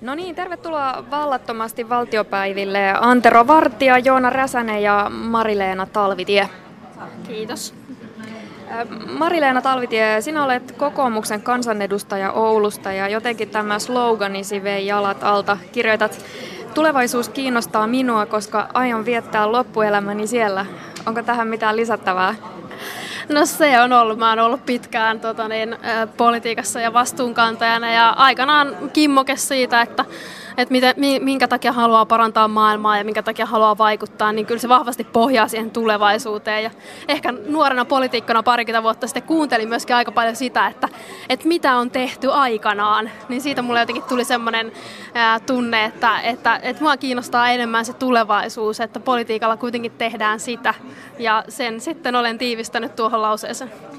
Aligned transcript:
No 0.00 0.14
niin, 0.14 0.34
tervetuloa 0.34 1.04
vallattomasti 1.10 1.88
valtiopäiville 1.88 2.94
Antero 3.00 3.46
Vartija, 3.46 3.98
Joona 3.98 4.30
Räsänen 4.30 4.82
ja 4.82 5.10
Marileena 5.10 5.86
Talvitie. 5.86 6.48
Kiitos. 7.28 7.74
Marileena 9.18 9.62
Talvitie, 9.62 10.20
sinä 10.20 10.44
olet 10.44 10.72
kokoomuksen 10.72 11.42
kansanedustaja 11.42 12.32
Oulusta 12.32 12.92
ja 12.92 13.08
jotenkin 13.08 13.50
tämä 13.50 13.78
sloganisi 13.78 14.62
vei 14.62 14.86
jalat 14.86 15.24
alta. 15.24 15.58
Kirjoitat, 15.72 16.24
tulevaisuus 16.74 17.28
kiinnostaa 17.28 17.86
minua, 17.86 18.26
koska 18.26 18.68
aion 18.74 19.04
viettää 19.04 19.52
loppuelämäni 19.52 20.26
siellä. 20.26 20.66
Onko 21.06 21.22
tähän 21.22 21.48
mitään 21.48 21.76
lisättävää? 21.76 22.34
No 23.28 23.46
se 23.46 23.80
on 23.80 23.92
ollut. 23.92 24.18
Mä 24.18 24.28
oon 24.28 24.38
ollut 24.38 24.66
pitkään 24.66 25.20
tota 25.20 25.48
niin, 25.48 25.76
politiikassa 26.16 26.80
ja 26.80 26.92
vastuunkantajana 26.92 27.92
ja 27.92 28.10
aikanaan 28.10 28.76
kimmoke 28.92 29.36
siitä, 29.36 29.82
että 29.82 30.04
että 30.56 30.72
miten, 30.72 30.94
minkä 31.20 31.48
takia 31.48 31.72
haluaa 31.72 32.06
parantaa 32.06 32.48
maailmaa 32.48 32.98
ja 32.98 33.04
minkä 33.04 33.22
takia 33.22 33.46
haluaa 33.46 33.78
vaikuttaa, 33.78 34.32
niin 34.32 34.46
kyllä 34.46 34.60
se 34.60 34.68
vahvasti 34.68 35.04
pohjaa 35.04 35.48
siihen 35.48 35.70
tulevaisuuteen. 35.70 36.64
Ja 36.64 36.70
ehkä 37.08 37.32
nuorena 37.32 37.84
poliitikkona 37.84 38.42
parikymmentä 38.42 38.82
vuotta 38.82 39.06
sitten 39.06 39.22
kuuntelin 39.22 39.68
myöskin 39.68 39.96
aika 39.96 40.12
paljon 40.12 40.36
sitä, 40.36 40.66
että, 40.66 40.88
että 41.28 41.48
mitä 41.48 41.76
on 41.76 41.90
tehty 41.90 42.32
aikanaan. 42.32 43.10
Niin 43.28 43.40
siitä 43.40 43.62
mulle 43.62 43.80
jotenkin 43.80 44.04
tuli 44.04 44.24
semmoinen 44.24 44.72
tunne, 45.46 45.84
että, 45.84 46.20
että, 46.20 46.60
että 46.62 46.82
mua 46.82 46.96
kiinnostaa 46.96 47.50
enemmän 47.50 47.84
se 47.84 47.92
tulevaisuus, 47.92 48.80
että 48.80 49.00
politiikalla 49.00 49.56
kuitenkin 49.56 49.92
tehdään 49.92 50.40
sitä. 50.40 50.74
Ja 51.18 51.44
sen 51.48 51.80
sitten 51.80 52.16
olen 52.16 52.38
tiivistänyt 52.38 52.96
tuohon 52.96 53.22
lauseeseen. 53.22 53.93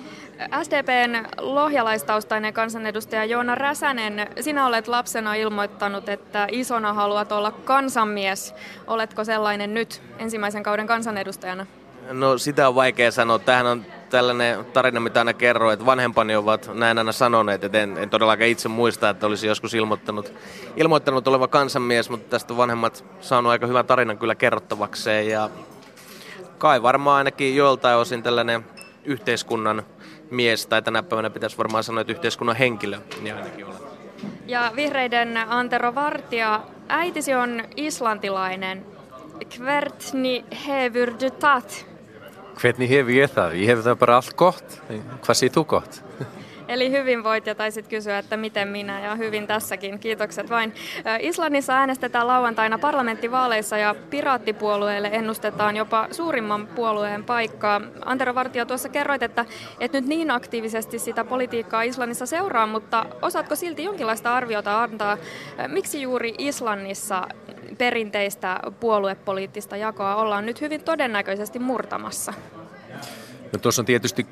SDPn 0.64 1.26
lohjalaistaustainen 1.38 2.54
kansanedustaja 2.54 3.26
Joona 3.26 3.56
Räsänen, 3.56 4.28
sinä 4.42 4.68
olet 4.68 4.88
lapsena 4.88 5.36
ilmoittanut, 5.36 6.10
että 6.10 6.48
isona 6.52 6.94
haluat 6.94 7.32
olla 7.32 7.52
kansanmies. 7.52 8.56
Oletko 8.88 9.24
sellainen 9.24 9.74
nyt 9.74 10.02
ensimmäisen 10.20 10.64
kauden 10.64 10.88
kansanedustajana? 10.88 11.66
No 12.12 12.38
sitä 12.38 12.68
on 12.68 12.76
vaikea 12.76 13.12
sanoa. 13.12 13.40
Tähän 13.40 13.66
on 13.66 13.86
tällainen 14.10 14.66
tarina, 14.66 15.00
mitä 15.00 15.20
aina 15.20 15.34
kerroin, 15.34 15.74
että 15.74 15.86
vanhempani 15.86 16.36
ovat 16.36 16.70
näin 16.74 16.98
aina 16.98 17.12
sanoneet, 17.12 17.64
että 17.64 17.82
en, 17.82 17.98
en 17.98 18.10
todellakaan 18.10 18.50
itse 18.50 18.70
muista, 18.70 19.10
että 19.10 19.28
olisi 19.28 19.48
joskus 19.48 19.74
ilmoittanut, 19.74 20.34
ilmoittanut 20.76 21.28
oleva 21.28 21.48
kansanmies, 21.48 22.10
mutta 22.10 22.30
tästä 22.30 22.58
vanhemmat 22.58 23.06
saanut 23.22 23.52
aika 23.52 23.68
hyvän 23.68 23.86
tarinan 23.86 24.18
kyllä 24.18 24.36
kerrottavakseen 24.36 25.28
ja 25.28 25.50
kai 26.58 26.84
varmaan 26.84 27.18
ainakin 27.18 27.56
joiltain 27.56 27.98
osin 27.98 28.24
tällainen 28.24 28.66
yhteiskunnan 29.06 29.84
mies, 30.32 30.66
tai 30.66 30.82
tänä 30.82 31.04
päivänä 31.04 31.30
pitäisi 31.30 31.58
varmaan 31.58 31.84
sanoa, 31.84 32.02
että 32.02 32.14
yhteiskunnan 32.14 32.56
henkilö, 32.56 32.98
niin 33.22 33.36
ainakin 33.36 33.66
olen. 33.66 33.78
Ja 34.48 34.72
vihreiden 34.76 35.38
Antero 35.38 35.96
Vartija, 35.96 36.62
äitisi 36.88 37.34
on 37.34 37.64
islantilainen. 37.76 38.86
Kvertni 39.58 40.46
du 41.22 41.30
tat? 41.40 41.86
Hvernig 42.56 42.90
hefur 42.90 43.12
ég 43.12 43.32
það? 43.36 43.56
Ég 43.60 43.68
hef 43.68 43.82
það 43.84 43.98
bara 44.00 44.16
allt 44.16 44.36
gott. 44.40 44.78
Hvað 45.26 45.40
þú 45.52 45.66
gott? 45.68 46.05
Eli 46.68 46.92
hyvin 46.92 47.24
voit 47.24 47.48
ja 47.48 47.56
taisit 47.56 47.88
kysyä, 47.88 48.18
että 48.18 48.38
miten 48.38 48.68
minä 48.68 49.00
ja 49.00 49.16
hyvin 49.16 49.48
tässäkin. 49.48 50.00
Kiitokset 50.00 50.50
vain. 50.50 50.74
Islannissa 51.20 51.74
äänestetään 51.74 52.28
lauantaina 52.28 52.78
parlamenttivaaleissa 52.78 53.78
ja 53.78 53.96
piraattipuolueelle 54.10 55.10
ennustetaan 55.14 55.76
jopa 55.76 56.08
suurimman 56.12 56.68
puolueen 56.68 57.24
paikkaa. 57.24 57.82
Antero 58.06 58.36
Vartio 58.36 58.66
tuossa 58.66 58.90
kerroit, 58.90 59.24
että 59.24 59.46
et 59.80 59.94
nyt 59.94 60.06
niin 60.06 60.32
aktiivisesti 60.32 61.00
sitä 61.00 61.24
politiikkaa 61.24 61.82
Islannissa 61.82 62.26
seuraa, 62.26 62.68
mutta 62.68 63.06
osaatko 63.22 63.56
silti 63.56 63.84
jonkinlaista 63.84 64.36
arviota 64.36 64.84
antaa, 64.84 65.18
miksi 65.68 66.02
juuri 66.02 66.34
Islannissa 66.38 67.28
perinteistä 67.78 68.60
puoluepoliittista 68.80 69.78
jakoa 69.78 70.16
ollaan 70.16 70.46
nyt 70.46 70.62
hyvin 70.62 70.84
todennäköisesti 70.84 71.60
murtamassa? 71.60 72.34
No 73.54 73.60
tuossa 73.62 73.82
on 73.82 73.86
tietysti 73.86 74.28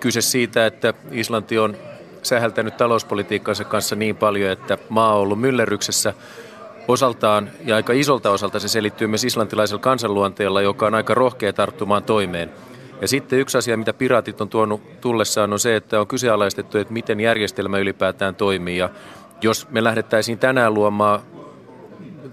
kyse 0.00 0.20
siitä, 0.20 0.66
että 0.66 0.94
Islanti 1.10 1.58
on 1.58 1.76
sähältänyt 2.22 2.76
talouspolitiikkansa 2.76 3.64
kanssa 3.64 3.96
niin 3.96 4.16
paljon, 4.16 4.50
että 4.50 4.78
maa 4.88 5.14
on 5.14 5.20
ollut 5.20 5.40
myllerryksessä 5.40 6.14
osaltaan 6.88 7.50
ja 7.64 7.76
aika 7.76 7.92
isolta 7.92 8.30
osalta 8.30 8.60
se 8.60 8.68
selittyy 8.68 9.06
myös 9.06 9.24
islantilaisella 9.24 9.82
kansanluonteella, 9.82 10.62
joka 10.62 10.86
on 10.86 10.94
aika 10.94 11.14
rohkea 11.14 11.52
tarttumaan 11.52 12.02
toimeen. 12.02 12.50
Ja 13.00 13.08
sitten 13.08 13.38
yksi 13.38 13.58
asia, 13.58 13.76
mitä 13.76 13.92
piraatit 13.92 14.40
on 14.40 14.48
tuonut 14.48 15.00
tullessaan, 15.00 15.52
on 15.52 15.58
se, 15.58 15.76
että 15.76 16.00
on 16.00 16.06
kyseenalaistettu, 16.06 16.78
että 16.78 16.92
miten 16.92 17.20
järjestelmä 17.20 17.78
ylipäätään 17.78 18.34
toimii. 18.34 18.76
Ja 18.76 18.88
jos 19.42 19.68
me 19.70 19.84
lähdettäisiin 19.84 20.38
tänään 20.38 20.74
luomaan 20.74 21.20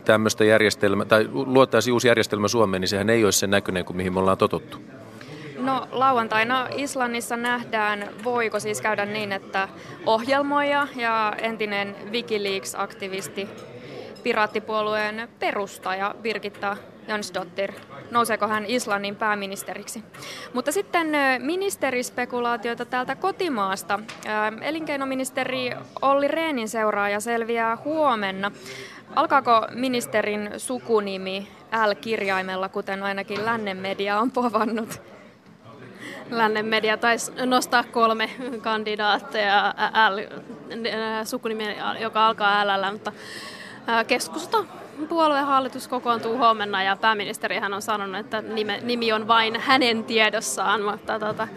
tämmöistä 0.05 0.45
järjestelmää, 0.45 1.05
tai 1.05 1.29
luottaisiin 1.31 1.93
uusi 1.93 2.07
järjestelmä 2.07 2.47
Suomeen, 2.47 2.81
niin 2.81 2.89
sehän 2.89 3.09
ei 3.09 3.25
olisi 3.25 3.39
sen 3.39 3.49
näköinen 3.49 3.85
kuin 3.85 3.97
mihin 3.97 4.13
me 4.13 4.19
ollaan 4.19 4.37
totuttu. 4.37 4.77
No 5.65 5.87
lauantaina 5.91 6.67
Islannissa 6.75 7.37
nähdään, 7.37 8.09
voiko 8.23 8.59
siis 8.59 8.81
käydä 8.81 9.05
niin, 9.05 9.31
että 9.31 9.67
ohjelmoija 10.05 10.87
ja 10.95 11.33
entinen 11.37 11.95
Wikileaks-aktivisti, 12.11 13.49
piraattipuolueen 14.23 15.29
perustaja 15.39 16.15
Birgitta 16.21 16.77
Jansdottir, 17.07 17.71
nouseeko 18.11 18.47
hän 18.47 18.65
Islannin 18.65 19.15
pääministeriksi. 19.15 20.03
Mutta 20.53 20.71
sitten 20.71 21.07
ministerispekulaatioita 21.39 22.85
täältä 22.85 23.15
kotimaasta. 23.15 23.99
Elinkeinoministeri 24.61 25.71
Olli 26.01 26.27
Reenin 26.27 26.69
seuraaja 26.69 27.19
selviää 27.19 27.77
huomenna. 27.85 28.51
Alkaako 29.15 29.67
ministerin 29.73 30.51
sukunimi 30.57 31.47
L-kirjaimella, 31.85 32.69
kuten 32.69 33.03
ainakin 33.03 33.45
lännen 33.45 33.77
media 33.77 34.19
on 34.19 34.31
povannut? 34.31 35.14
Lännen 36.29 36.65
media 36.65 36.97
taisi 36.97 37.31
nostaa 37.45 37.83
kolme 37.83 38.29
kandidaatteja 38.61 39.75
L, 40.09 40.19
sukunimi, 41.23 41.77
joka 41.99 42.27
alkaa 42.27 42.65
L, 42.67 42.91
mutta 42.91 43.11
keskusta 44.07 44.65
puolueen 45.09 45.45
hallitus 45.45 45.87
kokoontuu 45.87 46.37
huomenna 46.37 46.83
ja 46.83 46.95
pääministeri 46.95 47.59
hän 47.59 47.73
on 47.73 47.81
sanonut, 47.81 48.19
että 48.19 48.43
nimi 48.81 49.13
on 49.13 49.27
vain 49.27 49.59
hänen 49.59 50.03
tiedossaan, 50.03 50.81
mutta 50.81 51.19
tota, 51.19 51.47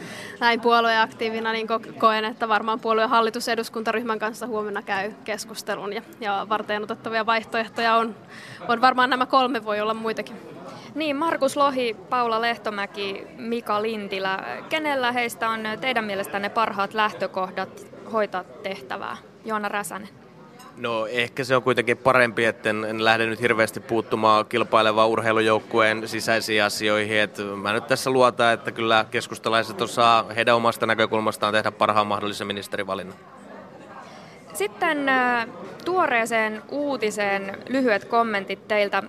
näin 0.40 0.60
puolueaktiivina 0.60 1.52
niin 1.52 1.66
koen, 1.98 2.24
että 2.24 2.48
varmaan 2.48 2.80
puolueen 2.80 3.08
hallitus 3.08 3.48
eduskuntaryhmän 3.48 4.18
kanssa 4.18 4.46
huomenna 4.46 4.82
käy 4.82 5.12
keskustelun 5.24 5.92
ja, 5.92 6.02
ja 6.20 6.46
varten 6.48 6.82
otettavia 6.82 7.26
vaihtoehtoja 7.26 7.94
on, 7.94 8.16
on 8.68 8.80
varmaan 8.80 9.10
nämä 9.10 9.26
kolme, 9.26 9.64
voi 9.64 9.80
olla 9.80 9.94
muitakin. 9.94 10.57
Niin, 10.94 11.16
Markus 11.16 11.56
Lohi, 11.56 11.96
Paula 12.10 12.40
Lehtomäki, 12.40 13.26
Mika 13.36 13.82
Lintilä. 13.82 14.38
Kenellä 14.68 15.12
heistä 15.12 15.48
on 15.48 15.60
teidän 15.80 16.04
mielestänne 16.04 16.48
parhaat 16.48 16.94
lähtökohdat 16.94 17.86
hoitaa 18.12 18.44
tehtävää? 18.44 19.16
Joona 19.44 19.68
Räsänen. 19.68 20.08
No 20.76 21.06
ehkä 21.06 21.44
se 21.44 21.56
on 21.56 21.62
kuitenkin 21.62 21.96
parempi, 21.96 22.44
että 22.44 22.70
en, 22.70 22.84
en 22.84 23.04
lähde 23.04 23.26
nyt 23.26 23.40
hirveästi 23.40 23.80
puuttumaan 23.80 24.46
kilpailevaan 24.46 25.08
urheilujoukkueen 25.08 26.08
sisäisiin 26.08 26.64
asioihin. 26.64 27.18
Et 27.18 27.36
mä 27.62 27.72
nyt 27.72 27.86
tässä 27.86 28.10
luotan, 28.10 28.52
että 28.52 28.72
kyllä 28.72 29.06
keskustalaiset 29.10 29.80
osaa 29.80 30.24
heidän 30.36 30.56
omasta 30.56 30.86
näkökulmastaan 30.86 31.54
tehdä 31.54 31.70
parhaan 31.70 32.06
mahdollisen 32.06 32.46
ministerivalinnan. 32.46 33.18
Sitten 34.58 34.98
tuoreeseen 35.84 36.62
uutiseen 36.70 37.58
lyhyet 37.68 38.04
kommentit 38.04 38.68
teiltä. 38.68 39.02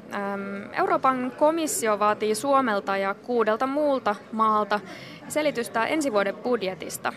Euroopan 0.73 1.31
komissio 1.37 1.99
vaatii 1.99 2.35
Suomelta 2.35 2.97
ja 2.97 3.13
kuudelta 3.13 3.67
muulta 3.67 4.15
maalta 4.31 4.79
selitystä 5.27 5.85
ensi 5.85 6.11
vuoden 6.11 6.35
budjetista. 6.35 7.13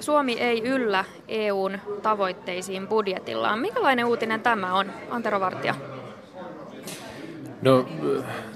Suomi 0.00 0.32
ei 0.32 0.62
yllä 0.62 1.04
EUn 1.28 1.78
tavoitteisiin 2.02 2.88
budjetillaan. 2.88 3.58
Mikälainen 3.58 4.04
uutinen 4.04 4.40
tämä 4.40 4.74
on, 4.74 4.92
Antero 5.10 5.40
Vartija? 5.40 5.74
No, 7.62 7.86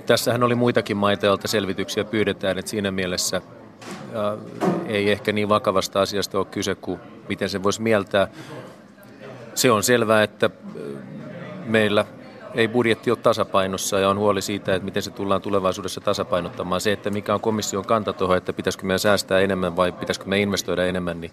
tässähän 0.06 0.42
oli 0.42 0.54
muitakin 0.54 0.96
maita, 0.96 1.26
joilta 1.26 1.48
selvityksiä 1.48 2.04
pyydetään, 2.04 2.58
että 2.58 2.70
siinä 2.70 2.90
mielessä 2.90 3.40
ei 4.86 5.10
ehkä 5.10 5.32
niin 5.32 5.48
vakavasta 5.48 6.00
asiasta 6.00 6.38
ole 6.38 6.46
kyse 6.46 6.74
kuin 6.74 7.00
miten 7.28 7.48
se 7.48 7.62
voisi 7.62 7.82
mieltää. 7.82 8.28
Se 9.54 9.70
on 9.70 9.82
selvää, 9.82 10.22
että 10.22 10.50
meillä 11.64 12.04
ei 12.54 12.68
budjetti 12.68 13.10
ole 13.10 13.18
tasapainossa 13.22 13.98
ja 13.98 14.08
on 14.08 14.18
huoli 14.18 14.42
siitä, 14.42 14.74
että 14.74 14.84
miten 14.84 15.02
se 15.02 15.10
tullaan 15.10 15.42
tulevaisuudessa 15.42 16.00
tasapainottamaan. 16.00 16.80
Se, 16.80 16.92
että 16.92 17.10
mikä 17.10 17.34
on 17.34 17.40
komission 17.40 17.84
kanta 17.84 18.12
tuohon, 18.12 18.36
että 18.36 18.52
pitäisikö 18.52 18.86
meidän 18.86 18.98
säästää 18.98 19.40
enemmän 19.40 19.76
vai 19.76 19.92
pitäisikö 19.92 20.26
me 20.26 20.40
investoida 20.40 20.86
enemmän, 20.86 21.20
niin 21.20 21.32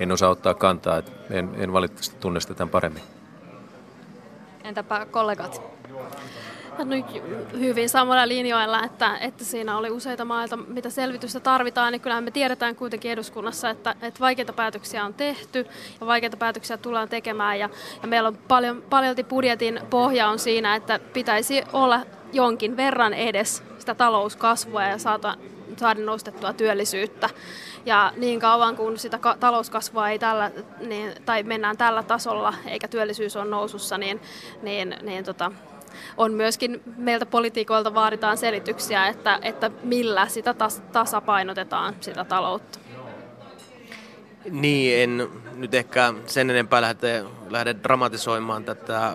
en 0.00 0.12
osaa 0.12 0.30
ottaa 0.30 0.54
kantaa. 0.54 1.02
En, 1.30 1.50
en 1.56 1.72
valitettavasti 1.72 2.16
tunne 2.20 2.40
sitä 2.40 2.54
tämän 2.54 2.70
paremmin. 2.70 3.02
Entäpä 4.64 5.06
kollegat? 5.10 5.62
Nyt 6.84 7.06
hyvin 7.58 7.88
samalla 7.88 8.28
linjoilla, 8.28 8.84
että, 8.84 9.18
että 9.18 9.44
siinä 9.44 9.78
oli 9.78 9.90
useita 9.90 10.24
maita, 10.24 10.56
mitä 10.56 10.90
selvitystä 10.90 11.40
tarvitaan, 11.40 11.92
niin 11.92 12.00
kyllähän 12.00 12.24
me 12.24 12.30
tiedetään 12.30 12.76
kuitenkin 12.76 13.10
eduskunnassa, 13.10 13.70
että, 13.70 13.94
että 14.02 14.20
vaikeita 14.20 14.52
päätöksiä 14.52 15.04
on 15.04 15.14
tehty 15.14 15.66
ja 16.00 16.06
vaikeita 16.06 16.36
päätöksiä 16.36 16.76
tullaan 16.76 17.08
tekemään 17.08 17.58
ja, 17.58 17.68
ja 18.02 18.08
meillä 18.08 18.28
on 18.28 18.38
paljon, 18.48 18.82
paljolti 18.90 19.24
budjetin 19.24 19.80
pohja 19.90 20.28
on 20.28 20.38
siinä, 20.38 20.76
että 20.76 21.00
pitäisi 21.12 21.62
olla 21.72 22.00
jonkin 22.32 22.76
verran 22.76 23.14
edes 23.14 23.62
sitä 23.78 23.94
talouskasvua 23.94 24.82
ja 24.82 24.98
saada, 24.98 25.34
saada 25.76 26.00
nostettua 26.00 26.52
työllisyyttä. 26.52 27.30
Ja 27.86 28.12
niin 28.16 28.40
kauan 28.40 28.76
kuin 28.76 28.98
sitä 28.98 29.18
talouskasvua 29.40 30.08
ei 30.08 30.18
tällä, 30.18 30.50
niin, 30.80 31.12
tai 31.26 31.42
mennään 31.42 31.76
tällä 31.76 32.02
tasolla 32.02 32.54
eikä 32.66 32.88
työllisyys 32.88 33.36
on 33.36 33.50
nousussa, 33.50 33.98
niin, 33.98 34.20
niin, 34.62 34.96
niin 35.02 35.24
tota, 35.24 35.52
on 36.16 36.32
myöskin 36.32 36.82
meiltä 36.96 37.26
politiikoilta 37.26 37.94
vaaditaan 37.94 38.36
selityksiä, 38.36 39.06
että, 39.06 39.38
että 39.42 39.70
millä 39.82 40.28
sitä 40.28 40.54
tas, 40.54 40.82
tasapainotetaan 40.92 41.94
sitä 42.00 42.24
taloutta. 42.24 42.78
Niin, 44.50 45.02
en 45.02 45.28
nyt 45.54 45.74
ehkä 45.74 46.14
sen 46.26 46.50
enempää 46.50 46.80
lähde, 46.80 47.24
lähde 47.50 47.76
dramatisoimaan 47.82 48.64
tätä 48.64 49.12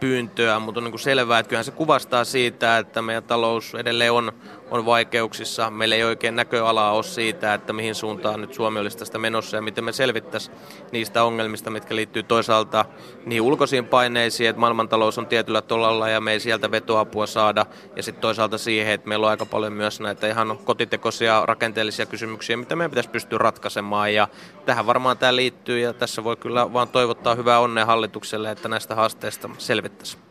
pyyntöä, 0.00 0.58
mutta 0.58 0.80
on 0.80 0.84
niin 0.84 0.92
kuin 0.92 1.00
selvää, 1.00 1.38
että 1.38 1.48
kyllähän 1.48 1.64
se 1.64 1.70
kuvastaa 1.70 2.24
siitä, 2.24 2.78
että 2.78 3.02
meidän 3.02 3.22
talous 3.22 3.74
edelleen 3.74 4.12
on, 4.12 4.32
on 4.70 4.86
vaikeuksissa. 4.86 5.70
Meillä 5.70 5.94
ei 5.94 6.04
oikein 6.04 6.36
näköalaa 6.36 6.92
ole 6.92 7.02
siitä, 7.02 7.54
että 7.54 7.72
mihin 7.72 7.94
suuntaan 7.94 8.40
nyt 8.40 8.54
Suomi 8.54 8.80
olisi 8.80 8.98
tästä 8.98 9.18
menossa 9.18 9.56
ja 9.56 9.62
miten 9.62 9.84
me 9.84 9.92
selvittäisiin 9.92 10.56
niistä 10.92 11.24
ongelmista, 11.24 11.70
mitkä 11.70 11.96
liittyy 11.96 12.22
toisaalta 12.22 12.84
niin 13.26 13.42
ulkoisiin 13.42 13.84
paineisiin, 13.84 14.50
että 14.50 14.60
maailmantalous 14.60 15.18
on 15.18 15.26
tietyllä 15.26 15.62
tolalla 15.62 16.08
ja 16.08 16.20
me 16.20 16.32
ei 16.32 16.40
sieltä 16.40 16.70
vetoapua 16.70 17.26
saada. 17.26 17.66
Ja 17.96 18.02
sitten 18.02 18.20
toisaalta 18.22 18.58
siihen, 18.58 18.92
että 18.92 19.08
meillä 19.08 19.26
on 19.26 19.30
aika 19.30 19.46
paljon 19.46 19.72
myös 19.72 20.00
näitä 20.00 20.26
ihan 20.26 20.58
kotitekoisia 20.64 21.46
rakenteellisia 21.46 22.06
kysymyksiä, 22.06 22.56
mitä 22.56 22.76
meidän 22.76 22.90
pitäisi 22.90 23.10
pystyä 23.10 23.38
ratkaisemaan. 23.38 24.14
Ja 24.14 24.28
tähän 24.66 24.86
varmaan 24.86 25.18
tämä 25.18 25.36
liittyy 25.36 25.80
ja 25.80 25.92
tässä 25.92 26.24
voi 26.24 26.36
kyllä 26.36 26.72
vaan 26.72 26.88
toivottaa 26.88 27.34
hyvää 27.34 27.60
onnea 27.60 27.86
hallitukselle, 27.86 28.50
että 28.50 28.68
näistä 28.68 28.94
haasteista 28.94 29.50
selvittäisiin. 29.58 30.22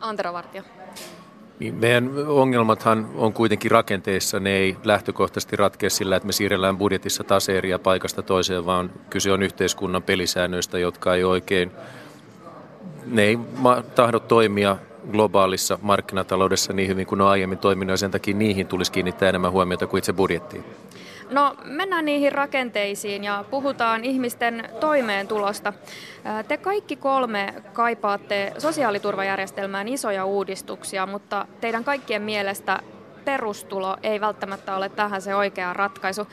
Antero 0.00 0.32
Vartio. 0.32 0.62
Niin 1.58 1.74
meidän 1.74 2.10
ongelmathan 2.26 3.08
on 3.14 3.32
kuitenkin 3.32 3.70
rakenteissa. 3.70 4.40
Ne 4.40 4.50
ei 4.50 4.76
lähtökohtaisesti 4.84 5.56
ratkea 5.56 5.90
sillä, 5.90 6.16
että 6.16 6.26
me 6.26 6.32
siirrellään 6.32 6.78
budjetissa 6.78 7.24
taseeria 7.24 7.78
paikasta 7.78 8.22
toiseen, 8.22 8.66
vaan 8.66 8.90
kyse 9.10 9.32
on 9.32 9.42
yhteiskunnan 9.42 10.02
pelisäännöistä, 10.02 10.78
jotka 10.78 11.14
ei 11.14 11.24
oikein, 11.24 11.70
ne 13.06 13.22
ei 13.22 13.38
tahdo 13.94 14.18
toimia 14.18 14.76
globaalissa 15.12 15.78
markkinataloudessa 15.82 16.72
niin 16.72 16.88
hyvin 16.88 17.06
kuin 17.06 17.18
ne 17.18 17.24
on 17.24 17.30
aiemmin 17.30 17.58
toiminut, 17.58 17.90
ja 17.90 17.96
sen 17.96 18.10
takia 18.10 18.36
niihin 18.36 18.66
tulisi 18.66 18.92
kiinnittää 18.92 19.28
enemmän 19.28 19.52
huomiota 19.52 19.86
kuin 19.86 19.98
itse 19.98 20.12
budjettiin. 20.12 20.64
No 21.30 21.56
mennään 21.64 22.04
niihin 22.04 22.32
rakenteisiin 22.32 23.24
ja 23.24 23.44
puhutaan 23.50 24.04
ihmisten 24.04 24.68
toimeentulosta. 24.80 25.72
Te 26.48 26.56
kaikki 26.56 26.96
kolme 26.96 27.54
kaipaatte 27.72 28.52
sosiaaliturvajärjestelmään 28.58 29.88
isoja 29.88 30.24
uudistuksia, 30.24 31.06
mutta 31.06 31.46
teidän 31.60 31.84
kaikkien 31.84 32.22
mielestä 32.22 32.80
perustulo 33.24 33.96
ei 34.02 34.20
välttämättä 34.20 34.76
ole 34.76 34.88
tähän 34.88 35.22
se 35.22 35.34
oikea 35.34 35.72
ratkaisu. 35.72 36.28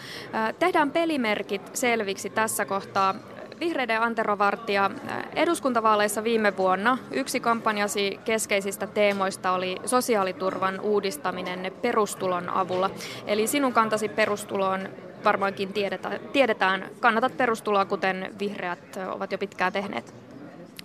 Tehdään 0.59 0.91
pelimerkit 0.91 1.69
selviksi 1.73 2.29
tässä 2.29 2.65
kohtaa. 2.65 3.15
Vihreiden 3.59 4.01
Antero 4.01 4.37
Vartija, 4.37 4.91
eduskuntavaaleissa 5.35 6.23
viime 6.23 6.57
vuonna 6.57 6.97
yksi 7.11 7.39
kampanjasi 7.39 8.19
keskeisistä 8.25 8.87
teemoista 8.87 9.51
oli 9.51 9.77
sosiaaliturvan 9.85 10.79
uudistaminen 10.79 11.73
perustulon 11.81 12.49
avulla. 12.49 12.89
Eli 13.27 13.47
sinun 13.47 13.73
kantasi 13.73 14.09
perustuloon 14.09 14.89
varmaankin 15.23 15.73
tiedetään, 15.73 16.19
tiedetään. 16.33 16.85
Kannatat 16.99 17.37
perustuloa, 17.37 17.85
kuten 17.85 18.35
vihreät 18.39 18.99
ovat 19.11 19.31
jo 19.31 19.37
pitkään 19.37 19.73
tehneet. 19.73 20.13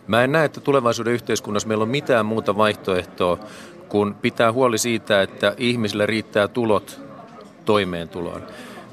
Mä 0.06 0.24
en 0.24 0.32
näe, 0.32 0.44
että 0.44 0.60
tulevaisuuden 0.60 1.12
yhteiskunnassa 1.12 1.68
meillä 1.68 1.82
on 1.82 1.88
mitään 1.88 2.26
muuta 2.26 2.56
vaihtoehtoa, 2.56 3.38
kun 3.88 4.14
pitää 4.22 4.52
huoli 4.52 4.78
siitä, 4.78 5.22
että 5.22 5.54
ihmisille 5.56 6.06
riittää 6.06 6.48
tulot 6.48 7.00
toimeentuloon. 7.64 8.42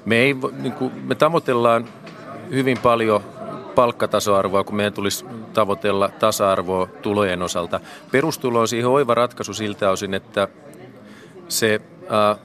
Me, 0.06 0.16
ei, 0.16 0.36
niin 0.62 0.74
kuin, 0.74 0.92
me 1.04 1.16
tavoitellaan 1.16 1.86
hyvin 2.50 2.78
paljon 2.78 3.24
palkkatasoarvoa, 3.76 4.64
kun 4.64 4.76
meidän 4.76 4.94
tulisi 4.94 5.26
tavoitella 5.54 6.10
tasa-arvoa 6.20 6.88
tulojen 7.02 7.42
osalta. 7.42 7.80
Perustulo 8.12 8.60
on 8.60 8.68
siihen 8.68 8.90
oiva 8.90 9.16
ratkaisu 9.16 9.54
siltä 9.54 9.90
osin, 9.90 10.14
että 10.14 10.48
se 11.48 11.82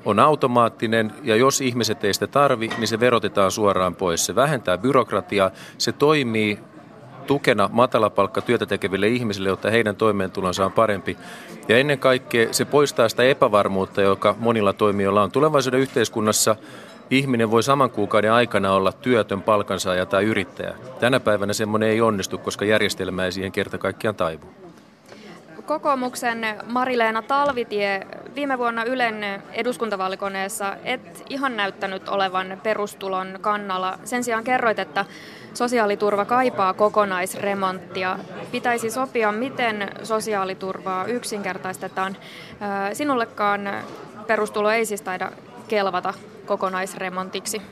on 0.05 0.19
automaattinen 0.19 1.13
ja 1.23 1.37
jos 1.37 1.61
ihmiset 1.61 2.05
ei 2.05 2.15
sitä 2.15 2.27
tarvi, 2.27 2.71
niin 2.79 2.89
se 2.89 3.01
verotetaan 3.01 3.51
suoraan 3.51 3.95
pois. 3.95 4.27
Se 4.27 4.35
vähentää 4.35 4.79
byrokratiaa, 4.79 5.51
se 5.79 5.93
toimii 5.93 6.59
tukena 7.27 7.71
matalapalkka 7.73 8.41
työtä 8.41 8.67
tekeville 8.67 9.09
ihmisille, 9.09 9.49
jotta 9.49 9.71
heidän 9.71 9.97
toimeentulonsa 9.97 10.65
on 10.65 10.73
parempi. 10.73 11.17
Ja 11.69 11.79
ennen 11.79 11.99
kaikkea 11.99 12.53
se 12.53 12.65
poistaa 12.65 13.09
sitä 13.09 13.23
epävarmuutta, 13.23 14.03
joka 14.03 14.37
monilla 14.39 14.73
toimijoilla 14.73 15.23
on. 15.23 15.31
Tulevaisuuden 15.31 15.81
yhteiskunnassa 15.81 16.57
ihminen 17.11 17.51
voi 17.51 17.63
saman 17.63 17.91
kuukauden 17.91 18.33
aikana 18.33 18.73
olla 18.73 18.93
työtön 18.93 19.43
palkansaaja 19.43 20.07
tai 20.07 20.25
yrittäjä. 20.25 20.75
Tänä 21.01 21.21
päivänä 21.21 21.53
semmoinen 21.53 21.89
ei 21.89 22.01
onnistu, 22.01 22.39
koska 22.39 22.65
järjestelmä 22.65 23.25
ei 23.25 23.33
siihen 23.33 23.53
kerta 23.53 23.79
kaikkiaan 23.79 24.15
taivu. 24.15 24.47
Kokoomuksen 25.67 26.47
Marileena 26.67 27.23
Talvitie, 27.23 28.07
viime 28.35 28.59
vuonna 28.59 28.85
Ylen 28.85 29.43
eduskuntavaalikoneessa 29.53 30.77
et 30.85 31.25
ihan 31.29 31.57
näyttänyt 31.57 32.09
olevan 32.09 32.61
perustulon 32.63 33.39
kannalla. 33.41 33.99
Sen 34.05 34.25
sijaan 34.25 34.45
kerroit, 34.45 34.79
että 34.79 35.05
sosiaaliturva 35.55 36.25
kaipaa 36.25 36.75
kokonaisremonttia. 36.75 38.19
Pitäisi 38.53 38.91
sopia, 38.91 39.33
miten 39.33 39.91
sosiaaliturvaa 40.03 41.05
yksinkertaistetaan. 41.05 42.17
Sinullekaan 42.93 43.71
perustulo 44.27 44.71
ei 44.71 44.87
siis 44.87 45.03
taida 45.03 45.33
kelvata 45.69 46.15
kokonaisremontiksi. 46.51 47.63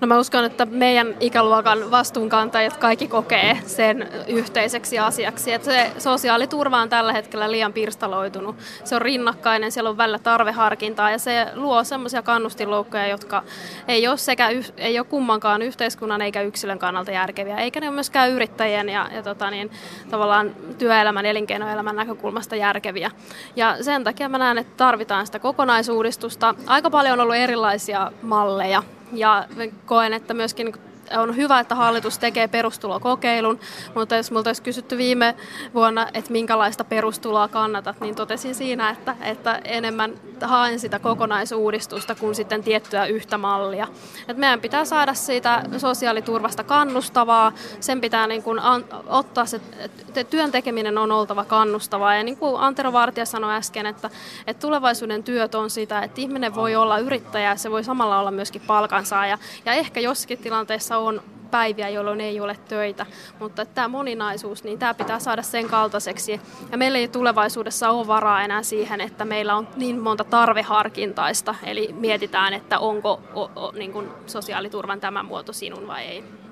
No 0.00 0.06
mä 0.06 0.18
uskon, 0.18 0.44
että 0.44 0.66
meidän 0.66 1.14
ikäluokan 1.20 1.90
vastuunkantajat 1.90 2.76
kaikki 2.76 3.08
kokee 3.08 3.58
sen 3.66 4.08
yhteiseksi 4.28 4.98
asiaksi. 4.98 5.52
Että 5.52 5.64
se 5.64 5.92
sosiaaliturva 5.98 6.80
on 6.80 6.88
tällä 6.88 7.12
hetkellä 7.12 7.50
liian 7.50 7.72
pirstaloitunut. 7.72 8.56
Se 8.84 8.94
on 8.94 9.02
rinnakkainen, 9.02 9.72
siellä 9.72 9.90
on 9.90 9.96
välillä 9.96 10.18
tarveharkintaa 10.18 11.10
ja 11.10 11.18
se 11.18 11.46
luo 11.54 11.84
semmoisia 11.84 12.22
kannustinloukkoja, 12.22 13.06
jotka 13.06 13.42
ei 13.88 14.08
ole, 14.08 14.16
sekä, 14.16 14.48
ei 14.76 14.98
ole 14.98 15.06
kummankaan 15.06 15.62
yhteiskunnan 15.62 16.22
eikä 16.22 16.42
yksilön 16.42 16.78
kannalta 16.78 17.10
järkeviä, 17.10 17.56
eikä 17.56 17.80
ne 17.80 17.88
ole 17.88 17.94
myöskään 17.94 18.30
yrittäjien 18.30 18.88
ja, 18.88 19.08
ja 19.14 19.22
tota 19.22 19.50
niin, 19.50 19.70
tavallaan 20.10 20.56
työelämän, 20.78 21.26
elinkeinoelämän 21.26 21.96
näkökulmasta 21.96 22.56
järkeviä. 22.56 23.10
Ja 23.56 23.82
sen 23.84 24.04
takia 24.04 24.28
mä 24.28 24.38
näen, 24.38 24.58
että 24.58 24.72
tarvitaan 24.76 25.26
sitä 25.26 25.38
kokonaisuudistusta. 25.38 26.54
Aika 26.66 26.90
paljon 26.90 27.12
on 27.12 27.20
ollut 27.20 27.36
erilaisia 27.36 28.12
malleja 28.22 28.82
ja 29.14 29.44
koen, 29.86 30.12
että 30.12 30.34
myöskin 30.34 30.74
on 31.18 31.36
hyvä, 31.36 31.60
että 31.60 31.74
hallitus 31.74 32.18
tekee 32.18 32.48
perustulokokeilun, 32.48 33.60
mutta 33.94 34.16
jos 34.16 34.30
minulta 34.30 34.48
olisi 34.48 34.62
kysytty 34.62 34.98
viime 34.98 35.34
vuonna, 35.74 36.06
että 36.14 36.32
minkälaista 36.32 36.84
perustuloa 36.84 37.48
kannatat, 37.48 38.00
niin 38.00 38.14
totesin 38.14 38.54
siinä, 38.54 38.90
että, 38.90 39.16
että 39.20 39.60
enemmän 39.64 40.14
haen 40.42 40.80
sitä 40.80 40.98
kokonaisuudistusta 40.98 42.14
kuin 42.14 42.34
sitten 42.34 42.62
tiettyä 42.62 43.06
yhtä 43.06 43.38
mallia. 43.38 43.88
Et 44.28 44.36
meidän 44.36 44.60
pitää 44.60 44.84
saada 44.84 45.14
siitä 45.14 45.62
sosiaaliturvasta 45.78 46.64
kannustavaa, 46.64 47.52
sen 47.80 48.00
pitää 48.00 48.26
niin 48.26 48.42
kuin 48.42 48.58
an, 48.58 48.84
ottaa 49.06 49.46
se, 49.46 49.60
että 49.78 50.24
työn 50.24 50.52
tekeminen 50.52 50.98
on 50.98 51.12
oltava 51.12 51.44
kannustavaa. 51.44 52.14
Ja 52.14 52.22
niin 52.22 52.36
kuin 52.36 52.60
Antero 52.60 52.92
Vartija 52.92 53.26
sanoi 53.26 53.54
äsken, 53.54 53.86
että, 53.86 54.10
että 54.46 54.60
tulevaisuuden 54.60 55.22
työt 55.22 55.54
on 55.54 55.70
sitä, 55.70 56.00
että 56.02 56.20
ihminen 56.20 56.54
voi 56.54 56.76
olla 56.76 56.98
yrittäjä, 56.98 57.56
se 57.56 57.70
voi 57.70 57.84
samalla 57.84 58.18
olla 58.20 58.30
myöskin 58.30 58.62
palkansaaja. 58.66 59.38
Ja 59.64 59.72
ehkä 59.72 60.00
jossakin 60.00 60.38
tilanteessa 60.38 60.98
on 61.06 61.22
päiviä, 61.50 61.88
jolloin 61.88 62.20
ei 62.20 62.40
ole 62.40 62.56
töitä, 62.68 63.06
mutta 63.38 63.66
tämä 63.66 63.88
moninaisuus, 63.88 64.64
niin 64.64 64.78
tämä 64.78 64.94
pitää 64.94 65.18
saada 65.18 65.42
sen 65.42 65.68
kaltaiseksi. 65.68 66.40
Ja 66.72 66.78
meillä 66.78 66.98
ei 66.98 67.08
tulevaisuudessa 67.08 67.90
ole 67.90 68.06
varaa 68.06 68.42
enää 68.42 68.62
siihen, 68.62 69.00
että 69.00 69.24
meillä 69.24 69.56
on 69.56 69.68
niin 69.76 70.00
monta 70.00 70.24
tarveharkintaista, 70.24 71.54
eli 71.62 71.88
mietitään, 71.92 72.54
että 72.54 72.78
onko 72.78 73.20
o, 73.34 73.50
o, 73.56 73.72
niin 73.72 73.92
kuin 73.92 74.08
sosiaaliturvan 74.26 75.00
tämä 75.00 75.22
muoto 75.22 75.52
sinun 75.52 75.86
vai 75.86 76.02
ei. 76.04 76.43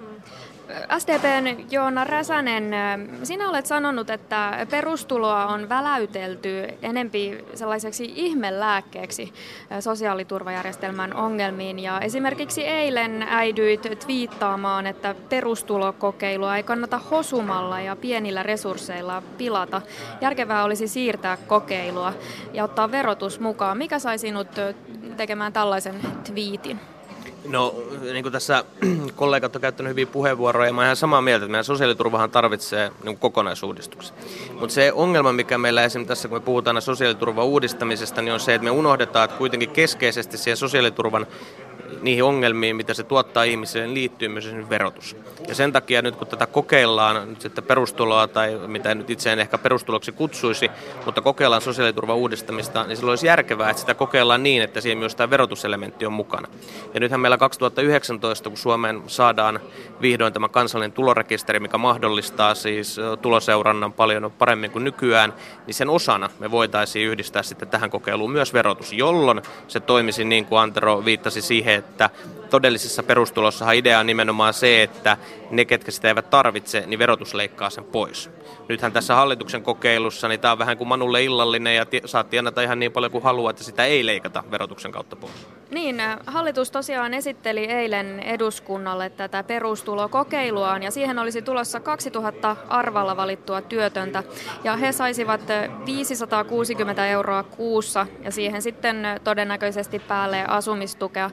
SDPn 0.98 1.64
Joona 1.70 2.04
Räsänen, 2.04 2.70
sinä 3.22 3.48
olet 3.48 3.66
sanonut, 3.66 4.10
että 4.10 4.66
perustuloa 4.70 5.46
on 5.46 5.68
väläytelty 5.68 6.68
enempi 6.82 7.44
sellaiseksi 7.54 8.12
ihmelääkkeeksi 8.16 9.32
sosiaaliturvajärjestelmän 9.80 11.14
ongelmiin. 11.14 11.78
Ja 11.78 12.00
esimerkiksi 12.00 12.64
eilen 12.64 13.22
äidyit 13.28 13.82
twiittaamaan, 14.06 14.86
että 14.86 15.14
perustulokokeilua 15.28 16.56
ei 16.56 16.62
kannata 16.62 16.98
hosumalla 16.98 17.80
ja 17.80 17.96
pienillä 17.96 18.42
resursseilla 18.42 19.22
pilata. 19.38 19.82
Järkevää 20.20 20.64
olisi 20.64 20.88
siirtää 20.88 21.36
kokeilua 21.36 22.12
ja 22.52 22.64
ottaa 22.64 22.90
verotus 22.90 23.40
mukaan. 23.40 23.78
Mikä 23.78 23.98
sai 23.98 24.18
sinut 24.18 24.48
tekemään 25.16 25.52
tällaisen 25.52 26.00
twiitin? 26.24 26.80
No, 27.44 27.74
niin 28.02 28.22
kuin 28.22 28.32
tässä 28.32 28.64
kollegat 29.16 29.56
on 29.56 29.62
käyttänyt 29.62 29.90
hyviä 29.90 30.06
puheenvuoroja, 30.06 30.66
ja 30.66 30.72
mä 30.72 30.84
ihan 30.84 30.96
samaa 30.96 31.22
mieltä, 31.22 31.44
että 31.44 31.50
meidän 31.50 31.64
sosiaaliturvahan 31.64 32.30
tarvitsee 32.30 32.92
niin 33.04 33.18
kokonaisuudistuksen. 33.18 34.16
Mutta 34.52 34.74
se 34.74 34.92
ongelma, 34.92 35.32
mikä 35.32 35.58
meillä 35.58 35.84
esimerkiksi 35.84 36.08
tässä, 36.08 36.28
kun 36.28 36.36
me 36.36 36.44
puhutaan 36.44 36.82
sosiaaliturvan 36.82 37.44
uudistamisesta, 37.44 38.22
niin 38.22 38.32
on 38.32 38.40
se, 38.40 38.54
että 38.54 38.64
me 38.64 38.70
unohdetaan, 38.70 39.24
että 39.24 39.36
kuitenkin 39.36 39.70
keskeisesti 39.70 40.38
siihen 40.38 40.56
sosiaaliturvan 40.56 41.26
niihin 42.00 42.24
ongelmiin, 42.24 42.76
mitä 42.76 42.94
se 42.94 43.02
tuottaa 43.02 43.42
ihmisille, 43.42 43.86
niin 43.86 43.94
liittyy 43.94 44.28
myös 44.28 44.54
verotus. 44.70 45.16
Ja 45.48 45.54
sen 45.54 45.72
takia 45.72 46.02
nyt 46.02 46.16
kun 46.16 46.26
tätä 46.26 46.46
kokeillaan, 46.46 47.28
nyt 47.28 47.40
sitten 47.40 47.64
perustuloa 47.64 48.28
tai 48.28 48.60
mitä 48.66 48.94
nyt 48.94 49.10
itse 49.10 49.32
en 49.32 49.38
ehkä 49.38 49.58
perustuloksi 49.58 50.12
kutsuisi, 50.12 50.70
mutta 51.06 51.20
kokeillaan 51.20 51.62
sosiaaliturvan 51.62 52.16
uudistamista, 52.16 52.84
niin 52.84 52.96
silloin 52.96 53.12
olisi 53.12 53.26
järkevää, 53.26 53.70
että 53.70 53.80
sitä 53.80 53.94
kokeillaan 53.94 54.42
niin, 54.42 54.62
että 54.62 54.80
siihen 54.80 54.98
myös 54.98 55.14
tämä 55.14 55.30
verotuselementti 55.30 56.06
on 56.06 56.12
mukana. 56.12 56.48
Ja 56.94 57.00
nythän 57.00 57.20
meillä 57.20 57.38
2019, 57.38 58.50
kun 58.50 58.58
Suomeen 58.58 59.02
saadaan 59.06 59.60
vihdoin 60.00 60.32
tämä 60.32 60.48
kansallinen 60.48 60.92
tulorekisteri, 60.92 61.60
mikä 61.60 61.78
mahdollistaa 61.78 62.54
siis 62.54 63.00
tuloseurannan 63.22 63.92
paljon 63.92 64.32
paremmin 64.38 64.70
kuin 64.70 64.84
nykyään, 64.84 65.34
niin 65.66 65.74
sen 65.74 65.90
osana 65.90 66.30
me 66.38 66.50
voitaisiin 66.50 67.08
yhdistää 67.08 67.42
sitten 67.42 67.68
tähän 67.68 67.90
kokeiluun 67.90 68.32
myös 68.32 68.52
verotus, 68.52 68.92
jolloin 68.92 69.42
se 69.68 69.80
toimisi 69.80 70.24
niin 70.24 70.46
kuin 70.46 70.60
Antero 70.60 71.04
viittasi 71.04 71.42
siihen, 71.42 71.81
että 71.90 72.10
todellisessa 72.52 73.02
perustulossahan 73.02 73.76
idea 73.76 73.98
on 73.98 74.06
nimenomaan 74.06 74.54
se, 74.54 74.82
että 74.82 75.16
ne, 75.50 75.64
ketkä 75.64 75.90
sitä 75.90 76.08
eivät 76.08 76.30
tarvitse, 76.30 76.84
niin 76.86 76.98
verotus 76.98 77.34
leikkaa 77.34 77.70
sen 77.70 77.84
pois. 77.84 78.30
Nythän 78.68 78.92
tässä 78.92 79.14
hallituksen 79.14 79.62
kokeilussa, 79.62 80.28
niin 80.28 80.40
tämä 80.40 80.52
on 80.52 80.58
vähän 80.58 80.78
kuin 80.78 80.88
Manulle 80.88 81.24
illallinen 81.24 81.76
ja 81.76 81.86
saat 82.04 82.30
tienata 82.30 82.62
ihan 82.62 82.78
niin 82.78 82.92
paljon 82.92 83.12
kuin 83.12 83.24
haluaa, 83.24 83.50
että 83.50 83.64
sitä 83.64 83.84
ei 83.84 84.06
leikata 84.06 84.44
verotuksen 84.50 84.92
kautta 84.92 85.16
pois. 85.16 85.46
Niin, 85.72 86.00
äh, 86.00 86.18
hallitus 86.26 86.70
tosiaan 86.70 87.14
esitteli 87.14 87.64
eilen 87.64 88.20
eduskunnalle 88.20 89.10
tätä 89.10 89.42
perustulokokeiluaan 89.42 90.82
ja 90.82 90.90
siihen 90.90 91.18
olisi 91.18 91.42
tulossa 91.42 91.80
2000 91.80 92.56
arvalla 92.68 93.16
valittua 93.16 93.62
työtöntä 93.62 94.22
ja 94.64 94.76
he 94.76 94.92
saisivat 94.92 95.40
560 95.86 97.02
äh, 97.02 97.08
euroa 97.08 97.42
kuussa 97.42 98.06
ja 98.24 98.30
siihen 98.30 98.62
sitten 98.62 99.04
äh, 99.04 99.20
todennäköisesti 99.24 99.98
päälle 99.98 100.44
asumistukea, 100.48 101.30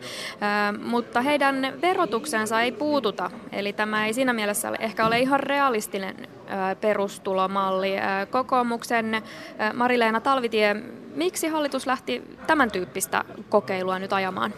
mutta 0.84 1.09
heidän 1.25 1.74
verotuksensa 1.82 2.62
ei 2.62 2.72
puututa, 2.72 3.32
eli 3.51 3.74
tämä 3.74 4.06
ei 4.06 4.13
siinä 4.13 4.34
mielessä 4.34 4.72
ehkä 4.80 5.08
ole 5.08 5.20
ihan 5.20 5.39
realistinen 5.39 6.16
perustulomalli. 6.82 7.94
Kokoomuksen 8.30 9.22
Marileena 9.74 10.22
Talvitie, 10.22 10.75
miksi 11.16 11.48
hallitus 11.48 11.88
lähti 11.88 12.24
tämän 12.48 12.72
tyyppistä 12.72 13.24
kokeilua 13.50 14.00
nyt 14.00 14.13
ajamaan? 14.13 14.54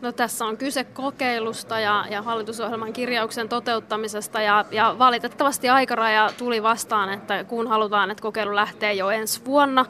No 0.00 0.12
tässä 0.12 0.44
on 0.44 0.56
kyse 0.56 0.84
kokeilusta 0.84 1.80
ja, 1.80 2.04
ja 2.10 2.22
hallitusohjelman 2.22 2.92
kirjauksen 2.92 3.48
toteuttamisesta 3.48 4.40
ja, 4.40 4.64
ja 4.70 4.96
valitettavasti 4.98 5.68
aikaraja 5.68 6.30
tuli 6.38 6.62
vastaan, 6.62 7.12
että 7.12 7.44
kun 7.44 7.68
halutaan, 7.68 8.10
että 8.10 8.22
kokeilu 8.22 8.54
lähtee 8.54 8.92
jo 8.92 9.10
ensi 9.10 9.44
vuonna, 9.44 9.86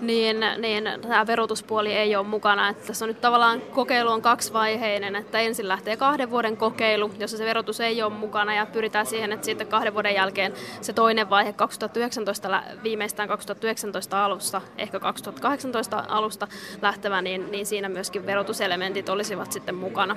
niin, 0.00 0.36
niin 0.58 0.84
tämä 1.02 1.26
verotuspuoli 1.26 1.92
ei 1.92 2.16
ole 2.16 2.26
mukana. 2.26 2.68
Että 2.68 2.86
tässä 2.86 3.04
on 3.04 3.08
nyt 3.08 3.20
tavallaan 3.20 3.60
kokeilu 3.60 4.10
on 4.10 4.22
kaksivaiheinen, 4.22 5.16
että 5.16 5.40
ensin 5.40 5.68
lähtee 5.68 5.96
kahden 5.96 6.30
vuoden 6.30 6.56
kokeilu, 6.56 7.10
jossa 7.18 7.36
se 7.36 7.44
verotus 7.44 7.80
ei 7.80 8.02
ole 8.02 8.12
mukana 8.12 8.54
ja 8.54 8.66
pyritään 8.66 9.06
siihen, 9.06 9.32
että 9.32 9.44
sitten 9.46 9.66
kahden 9.66 9.94
vuoden 9.94 10.14
jälkeen 10.14 10.52
se 10.80 10.92
toinen 10.92 11.30
vaihe 11.30 11.52
2019, 11.52 12.62
viimeistään 12.82 13.28
2019 13.28 14.24
alussa, 14.24 14.60
ehkä 14.78 15.00
2018 15.00 16.04
alusta 16.08 16.48
lähtevä, 16.82 17.22
niin, 17.22 17.50
niin 17.50 17.66
siinä 17.66 17.88
myöskin 17.88 18.26
verotuselementit 18.26 19.08
olisivat 19.08 19.52
sitten 19.52 19.74
mukana. 19.74 20.16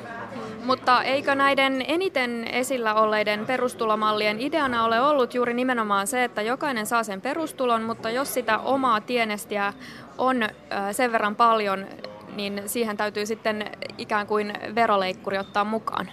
Mutta 0.64 1.04
eikö 1.04 1.36
näiden 1.36 1.86
eniten 1.88 2.48
esillä 2.48 2.94
olleiden 2.94 3.46
perustulomallien 3.46 4.42
ideana 4.42 4.86
ole 4.86 5.02
ollut 5.02 5.34
juuri 5.34 5.54
nimenomaan 5.54 6.08
se, 6.08 6.24
että 6.24 6.42
jokainen 6.42 6.86
saa 6.86 7.04
sen 7.04 7.22
perustulon, 7.22 7.84
mutta 7.84 8.10
jos 8.10 8.34
sitä 8.34 8.58
omaa 8.58 9.02
tienestiä 9.02 9.73
on 10.18 10.50
sen 10.92 11.12
verran 11.12 11.36
paljon, 11.36 11.88
niin 12.36 12.62
siihen 12.66 12.98
täytyy 12.98 13.26
sitten 13.26 13.72
ikään 13.98 14.28
kuin 14.28 14.54
veroleikkuri 14.76 15.38
ottaa 15.38 15.64
mukaan. 15.64 16.10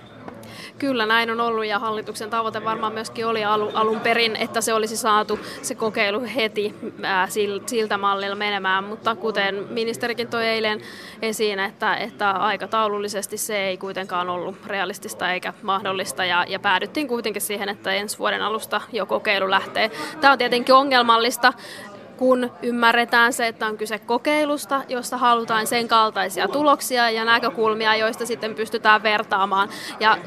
Kyllä 0.79 1.07
näin 1.07 1.31
on 1.31 1.41
ollut 1.41 1.67
ja 1.67 1.79
hallituksen 1.79 2.31
tavoite 2.31 2.65
varmaan 2.65 2.93
myöskin 2.93 3.27
oli 3.27 3.45
alun 3.45 4.01
perin, 4.01 4.37
että 4.37 4.61
se 4.61 4.75
olisi 4.75 4.97
saatu 4.97 5.39
se 5.63 5.75
kokeilu 5.75 6.23
heti 6.35 6.75
siltä 7.67 7.99
mallilla 7.99 8.37
menemään, 8.37 8.85
mutta 8.85 9.15
kuten 9.15 9.67
ministerikin 9.71 10.29
toi 10.29 10.47
eilen 10.47 10.81
esiin, 11.23 11.59
että, 11.59 11.97
että 11.97 12.31
aikataulullisesti 12.31 13.37
se 13.37 13.59
ei 13.59 13.77
kuitenkaan 13.77 14.31
ollut 14.31 14.57
realistista 14.67 15.33
eikä 15.33 15.53
mahdollista 15.63 16.25
ja, 16.25 16.45
ja 16.49 16.59
päädyttiin 16.59 17.09
kuitenkin 17.09 17.43
siihen, 17.43 17.69
että 17.69 17.93
ensi 17.93 18.19
vuoden 18.19 18.43
alusta 18.43 18.81
jo 18.93 19.07
kokeilu 19.07 19.51
lähtee. 19.51 19.91
Tämä 20.21 20.33
on 20.33 20.39
tietenkin 20.39 20.75
ongelmallista 20.75 21.53
kun 22.21 22.51
ymmärretään 22.63 23.33
se, 23.33 23.47
että 23.47 23.67
on 23.67 23.77
kyse 23.77 23.99
kokeilusta, 23.99 24.83
josta 24.89 25.17
halutaan 25.17 25.67
sen 25.67 25.89
kaltaisia 25.89 26.49
tuloksia 26.49 27.11
ja 27.11 27.25
näkökulmia, 27.25 27.97
joista 27.97 28.27
sitten 28.27 28.55
pystytään 28.55 29.03
vertaamaan. 29.03 29.69
Ja 30.01 30.19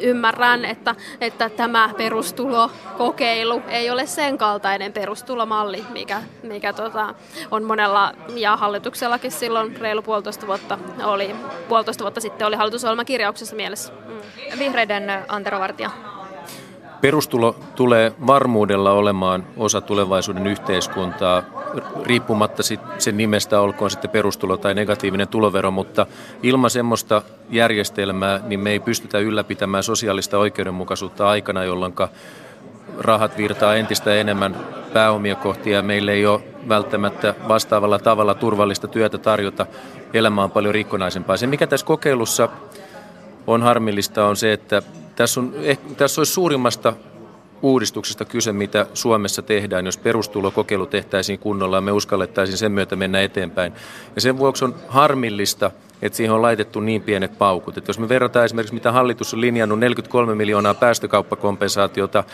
ymmärrän, 0.00 0.64
että, 0.64 0.94
että 1.20 1.48
tämä 1.48 1.90
perustulokokeilu 1.96 3.62
ei 3.68 3.90
ole 3.90 4.06
sen 4.06 4.38
kaltainen 4.38 4.92
perustulomalli, 4.92 5.84
mikä, 5.92 6.22
mikä 6.42 6.72
tota, 6.72 7.14
on 7.50 7.64
monella 7.64 8.12
ja 8.34 8.56
hallituksellakin 8.56 9.32
silloin 9.32 9.76
reilu 9.76 10.02
puolitoista 10.02 10.46
vuotta 10.46 10.78
oli, 11.04 11.36
puolitoista 11.68 12.04
vuotta 12.04 12.20
sitten 12.20 12.46
oli 12.46 12.56
hallitusohjelman 12.56 13.06
kirjauksessa 13.06 13.56
mielessä. 13.56 13.92
Mm. 13.92 14.58
Vihreiden 14.58 15.24
Antero 15.28 15.60
Vartija. 15.60 16.13
Perustulo 17.04 17.56
tulee 17.74 18.12
varmuudella 18.26 18.92
olemaan 18.92 19.46
osa 19.56 19.80
tulevaisuuden 19.80 20.46
yhteiskuntaa, 20.46 21.42
riippumatta 22.02 22.62
sen 22.98 23.16
nimestä 23.16 23.60
olkoon 23.60 23.90
sitten 23.90 24.10
perustulo 24.10 24.56
tai 24.56 24.74
negatiivinen 24.74 25.28
tulovero, 25.28 25.70
mutta 25.70 26.06
ilman 26.42 26.70
semmoista 26.70 27.22
järjestelmää 27.50 28.40
niin 28.46 28.60
me 28.60 28.70
ei 28.70 28.80
pystytä 28.80 29.18
ylläpitämään 29.18 29.82
sosiaalista 29.82 30.38
oikeudenmukaisuutta 30.38 31.28
aikana, 31.28 31.64
jolloin 31.64 31.94
rahat 32.98 33.36
virtaa 33.36 33.74
entistä 33.74 34.14
enemmän 34.14 34.56
pääomia 34.92 35.34
kohti 35.34 35.70
ja 35.70 35.82
meille 35.82 36.12
ei 36.12 36.26
ole 36.26 36.40
välttämättä 36.68 37.34
vastaavalla 37.48 37.98
tavalla 37.98 38.34
turvallista 38.34 38.88
työtä 38.88 39.18
tarjota. 39.18 39.66
Elämä 40.14 40.44
on 40.44 40.50
paljon 40.50 40.74
rikkonaisempaa. 40.74 41.36
Se, 41.36 41.46
mikä 41.46 41.66
tässä 41.66 41.86
kokeilussa 41.86 42.48
on 43.46 43.62
harmillista, 43.62 44.26
on 44.26 44.36
se, 44.36 44.52
että 44.52 44.82
tässä, 45.16 45.40
on, 45.40 45.54
eh, 45.62 45.78
tässä 45.96 46.20
olisi 46.20 46.32
suurimmasta 46.32 46.92
uudistuksesta 47.62 48.24
kyse, 48.24 48.52
mitä 48.52 48.86
Suomessa 48.94 49.42
tehdään, 49.42 49.86
jos 49.86 49.96
perustulokokeilu 49.96 50.86
tehtäisiin 50.86 51.38
kunnolla 51.38 51.76
ja 51.76 51.80
me 51.80 51.92
uskallettaisiin 51.92 52.58
sen 52.58 52.72
myötä 52.72 52.96
mennä 52.96 53.22
eteenpäin. 53.22 53.72
Ja 54.14 54.20
sen 54.20 54.38
vuoksi 54.38 54.64
on 54.64 54.74
harmillista, 54.88 55.70
että 56.02 56.16
siihen 56.16 56.34
on 56.34 56.42
laitettu 56.42 56.80
niin 56.80 57.02
pienet 57.02 57.38
paukut. 57.38 57.78
Että 57.78 57.90
jos 57.90 57.98
me 57.98 58.08
verrataan 58.08 58.44
esimerkiksi, 58.44 58.74
mitä 58.74 58.92
hallitus 58.92 59.34
on 59.34 59.40
linjannut 59.40 59.78
43 59.78 60.34
miljoonaa 60.34 60.74
päästökauppakompensaatiota 60.74 62.24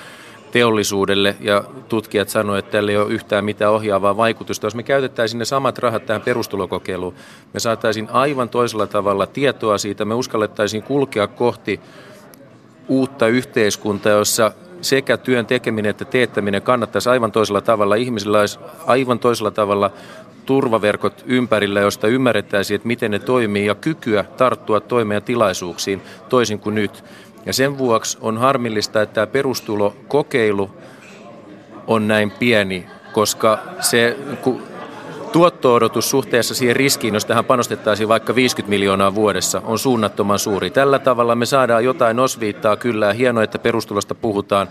teollisuudelle 0.53 1.37
ja 1.41 1.65
tutkijat 1.89 2.29
sanoivat, 2.29 2.65
että 2.65 2.73
tällä 2.73 2.91
ei 2.91 2.99
ole 2.99 3.13
yhtään 3.13 3.45
mitään 3.45 3.73
ohjaavaa 3.73 4.17
vaikutusta. 4.17 4.67
Jos 4.67 4.75
me 4.75 4.83
käytettäisiin 4.83 5.39
ne 5.39 5.45
samat 5.45 5.79
rahat 5.79 6.07
tähän 6.07 6.23
perustulokokeiluun, 6.23 7.15
me 7.55 7.61
saataisiin 7.61 8.09
aivan 8.13 8.49
toisella 8.49 8.87
tavalla 8.87 9.27
tietoa 9.27 9.79
siitä, 9.79 10.05
me 10.05 10.15
uskallettaisiin 10.15 10.83
kulkea 10.83 11.27
kohti 11.27 11.81
uutta 12.91 13.27
yhteiskuntaa, 13.27 14.13
jossa 14.13 14.53
sekä 14.81 15.17
työn 15.17 15.47
tekeminen 15.47 15.91
että 15.91 16.05
teettäminen 16.05 16.63
kannattaisi 16.63 17.09
aivan 17.09 17.33
toisella 17.33 17.61
tavalla. 17.61 17.95
Ihmisillä 17.95 18.41
olisi 18.41 18.59
aivan 18.87 19.19
toisella 19.19 19.51
tavalla 19.51 19.91
turvaverkot 20.47 21.25
ympärillä, 21.27 21.81
josta 21.81 22.09
ymmärrettäisiin, 22.09 22.77
että 22.77 22.89
miten 22.89 23.11
ne 23.11 23.19
toimii 23.19 23.67
ja 23.67 23.75
kykyä 23.75 24.25
tarttua 24.37 24.81
toimeen 24.81 25.23
tilaisuuksiin 25.23 26.03
toisin 26.29 26.59
kuin 26.59 26.75
nyt. 26.75 27.05
Ja 27.47 27.53
sen 27.53 27.79
vuoksi 27.79 28.19
on 28.21 28.39
harmillista, 28.39 29.03
että 29.03 29.15
tämä 29.15 29.27
perustulokokeilu 29.27 30.71
on 31.87 32.09
näin 32.09 32.31
pieni, 32.31 32.87
koska 33.13 33.59
se, 33.81 34.17
tuotto-odotus 35.33 36.11
suhteessa 36.11 36.55
siihen 36.55 36.77
riskiin, 36.77 37.15
jos 37.15 37.25
tähän 37.25 37.45
panostettaisiin 37.45 38.09
vaikka 38.09 38.35
50 38.35 38.71
miljoonaa 38.71 39.15
vuodessa, 39.15 39.63
on 39.65 39.79
suunnattoman 39.79 40.39
suuri. 40.39 40.71
Tällä 40.71 40.99
tavalla 40.99 41.35
me 41.35 41.47
saadaan 41.47 41.85
jotain 41.85 42.19
osviittaa 42.19 42.77
kyllä, 42.77 43.13
hienoa, 43.13 43.45
että 43.45 43.59
perustulosta 43.59 44.15
puhutaan, 44.15 44.69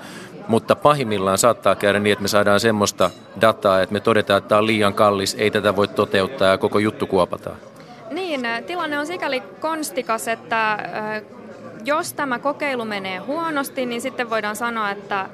mutta 0.48 0.75
pahimmillaan 0.75 1.38
saattaa 1.38 1.75
käydä 1.75 2.00
niin, 2.00 2.12
että 2.13 2.22
me 2.22 2.28
saadaan 2.28 2.60
semmoista 2.60 3.12
dataa, 3.42 3.82
että 3.82 3.94
me 3.94 4.00
todetaan, 4.00 4.38
että 4.38 4.48
tämä 4.48 4.60
on 4.60 4.68
liian 4.68 4.94
kallis, 4.94 5.36
ei 5.39 5.51
tätä 5.51 5.75
voi 5.75 5.88
toteuttaa 5.88 6.48
ja 6.48 6.58
koko 6.58 6.80
juttu 6.80 7.08
kuopataan. 7.08 7.56
Niin, 8.12 8.42
tilanne 8.68 9.00
on 9.00 9.08
sikäli 9.08 9.44
konstikas, 9.60 10.28
että 10.28 10.78
jos 11.86 12.13
tämä 12.13 12.39
kokeilu 12.39 12.86
menee 12.86 13.18
huonosti, 13.18 13.86
niin 13.86 14.01
sitten 14.01 14.30
voidaan 14.30 14.56
sanoa, 14.56 14.92
että 14.92 15.30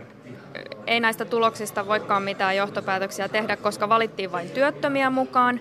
ei 0.87 0.99
näistä 0.99 1.25
tuloksista 1.25 1.87
voikaan 1.87 2.23
mitään 2.23 2.55
johtopäätöksiä 2.55 3.29
tehdä, 3.29 3.57
koska 3.57 3.89
valittiin 3.89 4.31
vain 4.31 4.49
työttömiä 4.49 5.09
mukaan. 5.09 5.59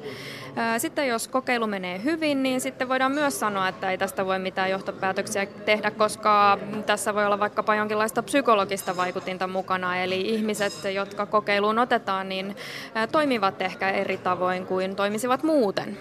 Sitten 0.78 1.08
jos 1.08 1.28
kokeilu 1.28 1.66
menee 1.66 2.00
hyvin, 2.04 2.42
niin 2.42 2.60
sitten 2.60 2.88
voidaan 2.88 3.12
myös 3.12 3.40
sanoa, 3.40 3.68
että 3.68 3.90
ei 3.90 3.98
tästä 3.98 4.26
voi 4.26 4.38
mitään 4.38 4.70
johtopäätöksiä 4.70 5.46
tehdä, 5.46 5.90
koska 5.90 6.58
tässä 6.86 7.14
voi 7.14 7.26
olla 7.26 7.38
vaikkapa 7.40 7.74
jonkinlaista 7.74 8.22
psykologista 8.22 8.96
vaikutinta 8.96 9.46
mukana. 9.46 9.96
Eli 9.96 10.20
ihmiset, 10.20 10.72
jotka 10.94 11.26
kokeiluun 11.26 11.78
otetaan, 11.78 12.28
niin 12.28 12.56
toimivat 13.12 13.62
ehkä 13.62 13.90
eri 13.90 14.16
tavoin 14.16 14.66
kuin 14.66 14.96
toimisivat 14.96 15.42
muuten. 15.42 15.98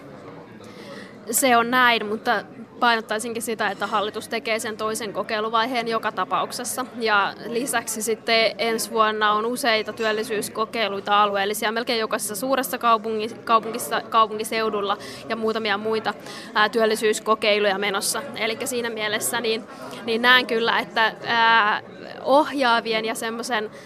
Se 1.32 1.58
on 1.58 1.72
näin, 1.72 2.06
mutta 2.06 2.44
painottaisinkin 2.80 3.42
sitä, 3.42 3.68
että 3.70 3.88
hallitus 3.88 4.28
tekee 4.28 4.60
sen 4.60 4.78
toisen 4.78 5.14
kokeiluvaiheen 5.14 5.88
joka 5.88 6.12
tapauksessa. 6.12 6.86
Ja 7.00 7.34
lisäksi 7.48 8.02
sitten 8.02 8.52
ensi 8.58 8.92
vuonna 8.92 9.32
on 9.32 9.46
useita 9.46 9.94
työllisyyskokeiluita 9.94 11.24
alueellisia 11.24 11.72
melkein 11.72 12.00
jokaisessa 12.00 12.36
suuressa 12.36 12.78
kaupungissa, 12.78 14.02
kaupunkiseudulla 14.10 14.98
ja 15.30 15.36
muutamia 15.36 15.78
muita 15.78 16.14
ää, 16.54 16.70
työllisyyskokeiluja 16.70 17.78
menossa. 17.78 18.24
Eli 18.36 18.58
siinä 18.66 18.90
mielessä 18.90 19.42
niin, 19.42 19.64
niin 20.06 20.22
näen 20.22 20.48
kyllä, 20.48 20.80
että 20.80 21.16
ää, 21.26 21.82
ohjaavien 22.24 23.06
ja 23.06 23.14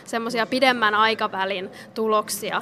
semmoisia 0.05 0.45
pidemmän 0.45 0.95
aikavälin 0.95 1.69
tuloksia 1.93 2.61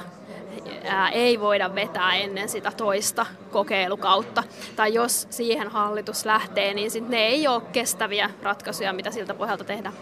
ää, 0.84 1.08
ei 1.08 1.40
voida 1.40 1.74
vetää 1.74 2.14
ennen 2.14 2.48
sitä 2.48 2.72
toista 2.76 3.26
kokeilukautta. 3.50 4.42
Tai 4.76 4.94
jos 4.94 5.26
siihen 5.30 5.68
hallitus 5.68 6.24
lähtee, 6.24 6.74
niin 6.74 6.90
sit 6.90 7.08
ne 7.08 7.26
ei 7.26 7.48
ole 7.48 7.62
kestäviä 7.72 8.30
ratkaisuja, 8.42 8.92
mitä 8.92 9.10
siltä 9.10 9.34
pohjalta 9.34 9.64
tehdään 9.64 9.94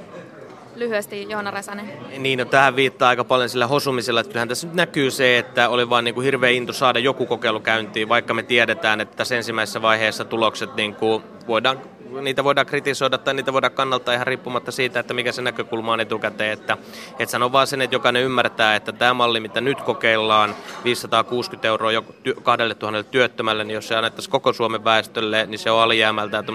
lyhyesti 0.76 1.26
Joona 1.28 1.50
Räsänen. 1.50 1.92
Niin, 2.18 2.38
no 2.38 2.44
tähän 2.44 2.76
viittaa 2.76 3.08
aika 3.08 3.24
paljon 3.24 3.48
sillä 3.48 3.66
hosumisella, 3.66 4.20
että 4.20 4.28
kyllähän 4.28 4.48
tässä 4.48 4.66
nyt 4.66 4.76
näkyy 4.76 5.10
se, 5.10 5.38
että 5.38 5.68
oli 5.68 5.90
vaan 5.90 6.04
niin 6.04 6.14
kuin 6.14 6.24
hirveä 6.24 6.50
into 6.50 6.72
saada 6.72 6.98
joku 6.98 7.26
kokeilu 7.26 7.60
käyntiin, 7.60 8.08
vaikka 8.08 8.34
me 8.34 8.42
tiedetään, 8.42 9.00
että 9.00 9.16
tässä 9.16 9.36
ensimmäisessä 9.36 9.82
vaiheessa 9.82 10.24
tulokset 10.24 10.74
niin 10.74 10.94
kuin 10.94 11.22
voidaan 11.46 11.80
niitä 12.22 12.44
voidaan 12.44 12.66
kritisoida 12.66 13.18
tai 13.18 13.34
niitä 13.34 13.52
voidaan 13.52 13.72
kannalta 13.72 14.12
ihan 14.12 14.26
riippumatta 14.26 14.72
siitä, 14.72 15.00
että 15.00 15.14
mikä 15.14 15.32
se 15.32 15.42
näkökulma 15.42 15.92
on 15.92 16.00
etukäteen. 16.00 16.52
Että, 16.52 16.76
että 17.18 17.32
sanon 17.32 17.52
vaan 17.52 17.66
sen, 17.66 17.82
että 17.82 17.96
jokainen 17.96 18.22
ymmärtää, 18.22 18.76
että 18.76 18.92
tämä 18.92 19.14
malli, 19.14 19.40
mitä 19.40 19.60
nyt 19.60 19.80
kokeillaan, 19.80 20.54
560 20.84 21.68
euroa 21.68 21.92
jo 21.92 22.04
2000 22.42 23.02
työttömälle, 23.02 23.64
niin 23.64 23.74
jos 23.74 23.88
se 23.88 23.96
annettaisiin 23.96 24.32
koko 24.32 24.52
Suomen 24.52 24.84
väestölle, 24.84 25.46
niin 25.46 25.58
se 25.58 25.70
on 25.70 25.82
alijäämältään 25.82 26.44
10-15 26.44 26.46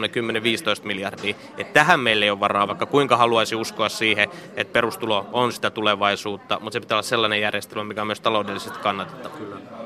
miljardia. 0.84 1.36
Että 1.58 1.74
tähän 1.74 2.00
meillä 2.00 2.26
ei 2.26 2.32
ole 2.32 2.40
varaa, 2.40 2.68
vaikka 2.68 2.86
kuinka 2.86 3.18
haluaisi 3.18 3.56
uskoa 3.56 3.90
siihen, 3.90 4.30
että 4.56 4.74
perustulo 4.74 5.30
on 5.32 5.54
sitä 5.54 5.70
tulevaisuutta, 5.70 6.60
mutta 6.60 6.74
se 6.74 6.80
pitää 6.80 6.96
olla 6.96 7.04
sellainen 7.04 7.42
järjestelmä, 7.42 7.84
mikä 7.84 8.02
on 8.02 8.08
myös 8.08 8.22
taloudellisesti 8.22 8.80
kannatettava. 8.80 9.79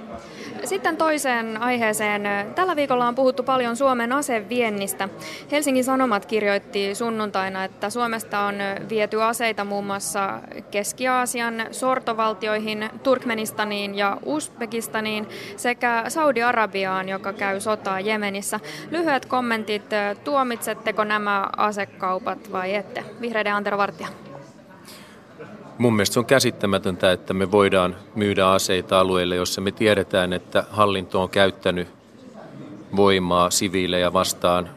Sitten 0.63 0.97
toiseen 0.97 1.61
aiheeseen. 1.61 2.23
Tällä 2.55 2.75
viikolla 2.75 3.07
on 3.07 3.15
puhuttu 3.15 3.43
paljon 3.43 3.75
Suomen 3.75 4.11
aseviennistä. 4.11 5.09
Helsingin 5.51 5.83
Sanomat 5.83 6.25
kirjoitti 6.25 6.95
sunnuntaina, 6.95 7.63
että 7.63 7.89
Suomesta 7.89 8.39
on 8.39 8.55
viety 8.89 9.21
aseita 9.21 9.65
muun 9.65 9.85
muassa 9.85 10.39
Keski-Aasian 10.71 11.65
sortovaltioihin, 11.71 12.89
Turkmenistaniin 13.03 13.95
ja 13.95 14.17
Uzbekistaniin 14.25 15.27
sekä 15.57 16.03
Saudi-Arabiaan, 16.07 17.09
joka 17.09 17.33
käy 17.33 17.59
sotaa 17.59 17.99
Jemenissä. 17.99 18.59
Lyhyet 18.91 19.25
kommentit, 19.25 19.85
tuomitsetteko 20.23 21.03
nämä 21.03 21.47
asekaupat 21.57 22.51
vai 22.51 22.75
ette? 22.75 23.03
Vihreiden 23.21 23.53
Antero 23.53 23.77
Vartija. 23.77 24.32
Mun 25.77 25.95
mielestä 25.95 26.13
se 26.13 26.19
on 26.19 26.25
käsittämätöntä, 26.25 27.11
että 27.11 27.33
me 27.33 27.51
voidaan 27.51 27.95
myydä 28.15 28.47
aseita 28.47 28.99
alueille, 28.99 29.35
jossa 29.35 29.61
me 29.61 29.71
tiedetään, 29.71 30.33
että 30.33 30.63
hallinto 30.69 31.21
on 31.21 31.29
käyttänyt 31.29 31.87
voimaa 32.95 33.49
siviilejä 33.49 34.13
vastaan 34.13 34.69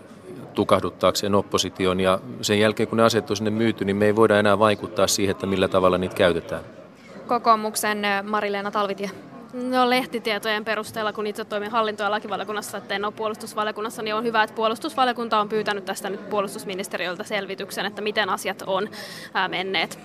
tukahduttaakseen 0.54 1.34
opposition. 1.34 2.00
Ja 2.00 2.20
sen 2.42 2.60
jälkeen, 2.60 2.88
kun 2.88 2.96
ne 2.96 3.04
aseet 3.04 3.30
on 3.30 3.36
sinne 3.36 3.50
myyty, 3.50 3.84
niin 3.84 3.96
me 3.96 4.06
ei 4.06 4.16
voida 4.16 4.38
enää 4.38 4.58
vaikuttaa 4.58 5.06
siihen, 5.06 5.30
että 5.30 5.46
millä 5.46 5.68
tavalla 5.68 5.98
niitä 5.98 6.14
käytetään. 6.14 6.62
Kokoomuksen 7.26 8.04
eh, 8.04 8.22
Marileena 8.22 8.70
Talvitie. 8.70 9.10
No 9.52 9.90
lehtitietojen 9.90 10.64
perusteella, 10.64 11.12
kun 11.12 11.26
itse 11.26 11.44
toimin 11.44 11.70
hallinto- 11.70 12.02
ja 12.02 12.10
lakivaliokunnassa, 12.10 12.78
että 12.78 12.94
en 12.94 13.04
ole 13.04 13.12
puolustusvaliokunnassa, 13.16 14.02
niin 14.02 14.14
on 14.14 14.24
hyvä, 14.24 14.42
että 14.42 14.56
puolustusvaliokunta 14.56 15.40
on 15.40 15.48
pyytänyt 15.48 15.84
tästä 15.84 16.10
nyt 16.10 16.30
puolustusministeriöltä 16.30 17.24
selvityksen, 17.24 17.86
että 17.86 18.02
miten 18.02 18.30
asiat 18.30 18.62
on 18.66 18.88
menneet. 19.48 19.98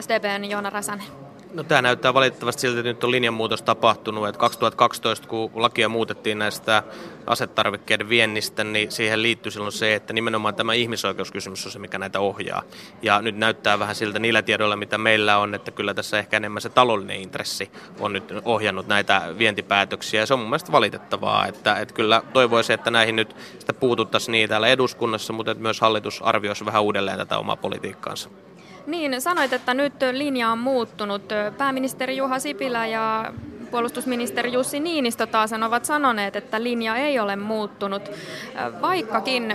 SDPn 0.00 0.44
Joona 0.44 0.70
Räsänen. 0.70 1.28
No 1.52 1.62
tämä 1.62 1.82
näyttää 1.82 2.14
valitettavasti 2.14 2.60
siltä, 2.60 2.80
että 2.80 2.88
nyt 2.88 3.04
on 3.04 3.10
linjanmuutos 3.10 3.62
tapahtunut. 3.62 4.28
Että 4.28 4.38
2012, 4.38 5.28
kun 5.28 5.50
lakia 5.54 5.88
muutettiin 5.88 6.38
näistä 6.38 6.82
asetarvikkeiden 7.26 8.08
viennistä, 8.08 8.64
niin 8.64 8.92
siihen 8.92 9.22
liittyy 9.22 9.52
silloin 9.52 9.72
se, 9.72 9.94
että 9.94 10.12
nimenomaan 10.12 10.54
tämä 10.54 10.72
ihmisoikeuskysymys 10.72 11.66
on 11.66 11.72
se, 11.72 11.78
mikä 11.78 11.98
näitä 11.98 12.20
ohjaa. 12.20 12.62
Ja 13.02 13.22
nyt 13.22 13.36
näyttää 13.36 13.78
vähän 13.78 13.94
siltä 13.94 14.18
niillä 14.18 14.42
tiedoilla, 14.42 14.76
mitä 14.76 14.98
meillä 14.98 15.38
on, 15.38 15.54
että 15.54 15.70
kyllä 15.70 15.94
tässä 15.94 16.18
ehkä 16.18 16.36
enemmän 16.36 16.62
se 16.62 16.68
taloudellinen 16.68 17.20
intressi 17.20 17.70
on 18.00 18.12
nyt 18.12 18.32
ohjannut 18.44 18.88
näitä 18.88 19.22
vientipäätöksiä. 19.38 20.20
Ja 20.20 20.26
se 20.26 20.34
on 20.34 20.40
mun 20.40 20.48
mielestä 20.48 20.72
valitettavaa, 20.72 21.46
että, 21.46 21.76
että 21.76 21.94
kyllä 21.94 22.22
toivoisin, 22.32 22.74
että 22.74 22.90
näihin 22.90 23.16
nyt 23.16 23.36
sitä 23.58 23.72
puututtaisiin 23.72 24.32
niin 24.32 24.48
täällä 24.48 24.68
eduskunnassa, 24.68 25.32
mutta 25.32 25.54
myös 25.54 25.80
hallitus 25.80 26.22
arvioisi 26.22 26.66
vähän 26.66 26.82
uudelleen 26.82 27.18
tätä 27.18 27.38
omaa 27.38 27.56
politiikkaansa. 27.56 28.30
Niin, 28.88 29.20
sanoit, 29.20 29.52
että 29.52 29.74
nyt 29.74 29.92
linja 30.12 30.48
on 30.48 30.58
muuttunut. 30.58 31.22
Pääministeri 31.58 32.16
Juha 32.16 32.38
Sipilä 32.38 32.86
ja 32.86 33.32
puolustusministeri 33.70 34.52
Jussi 34.52 34.80
Niinistö 34.80 35.26
taas 35.26 35.50
ovat 35.52 35.84
sanoneet, 35.84 36.36
että 36.36 36.62
linja 36.62 36.96
ei 36.96 37.18
ole 37.18 37.36
muuttunut, 37.36 38.02
vaikkakin 38.82 39.54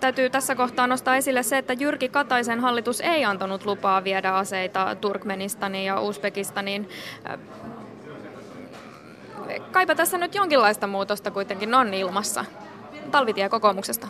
täytyy 0.00 0.30
tässä 0.30 0.54
kohtaa 0.54 0.86
nostaa 0.86 1.16
esille 1.16 1.42
se, 1.42 1.58
että 1.58 1.72
Jyrki 1.72 2.08
Kataisen 2.08 2.60
hallitus 2.60 3.00
ei 3.00 3.24
antanut 3.24 3.64
lupaa 3.64 4.04
viedä 4.04 4.32
aseita 4.34 4.96
Turkmenistaniin 5.00 5.86
ja 5.86 6.00
Uzbekistaniin. 6.00 6.88
Kaipa 9.72 9.94
tässä 9.94 10.18
nyt 10.18 10.34
jonkinlaista 10.34 10.86
muutosta 10.86 11.30
kuitenkin 11.30 11.74
on 11.74 11.94
ilmassa. 11.94 12.44
Talvitie 13.10 13.48
kokoomuksesta. 13.48 14.08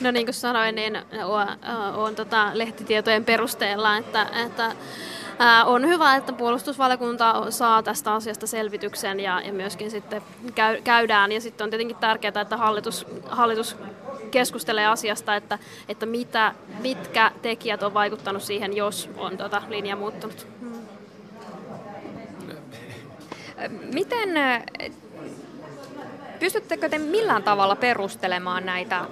No 0.00 0.10
niin 0.10 0.26
kuin 0.26 0.34
sanoin, 0.34 0.74
niin 0.74 0.98
on, 1.24 1.48
on 1.94 2.14
tota 2.14 2.50
lehtitietojen 2.52 3.24
perusteella, 3.24 3.96
että, 3.96 4.26
että 4.46 4.72
on 5.64 5.86
hyvä, 5.86 6.16
että 6.16 6.32
puolustusvaliokunta 6.32 7.50
saa 7.50 7.82
tästä 7.82 8.14
asiasta 8.14 8.46
selvityksen 8.46 9.20
ja, 9.20 9.40
ja 9.40 9.52
myöskin 9.52 9.90
sitten 9.90 10.22
käy, 10.54 10.82
käydään. 10.82 11.32
Ja 11.32 11.40
sitten 11.40 11.64
on 11.64 11.70
tietenkin 11.70 11.96
tärkeää, 11.96 12.40
että 12.40 12.56
hallitus, 12.56 13.06
hallitus 13.26 13.76
keskustelee 14.30 14.86
asiasta, 14.86 15.36
että, 15.36 15.58
että 15.88 16.06
mitä, 16.06 16.54
mitkä 16.80 17.30
tekijät 17.42 17.82
on 17.82 17.94
vaikuttanut 17.94 18.42
siihen, 18.42 18.76
jos 18.76 19.10
on 19.16 19.36
tota 19.36 19.62
linja 19.68 19.96
muuttunut. 19.96 20.46
Miten 23.92 24.28
Pystyttekö 26.44 26.88
te 26.88 26.98
millään 26.98 27.42
tavalla 27.42 27.76
perustelemaan 27.76 28.66
näitä, 28.66 29.04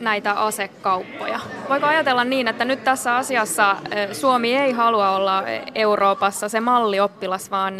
näitä 0.00 0.32
asekauppoja? 0.32 1.40
Voiko 1.68 1.86
ajatella 1.86 2.24
niin, 2.24 2.48
että 2.48 2.64
nyt 2.64 2.84
tässä 2.84 3.16
asiassa 3.16 3.76
Suomi 4.12 4.56
ei 4.56 4.72
halua 4.72 5.10
olla 5.10 5.42
Euroopassa 5.74 6.48
se 6.48 6.60
mallioppilas, 6.60 7.50
vaan 7.50 7.74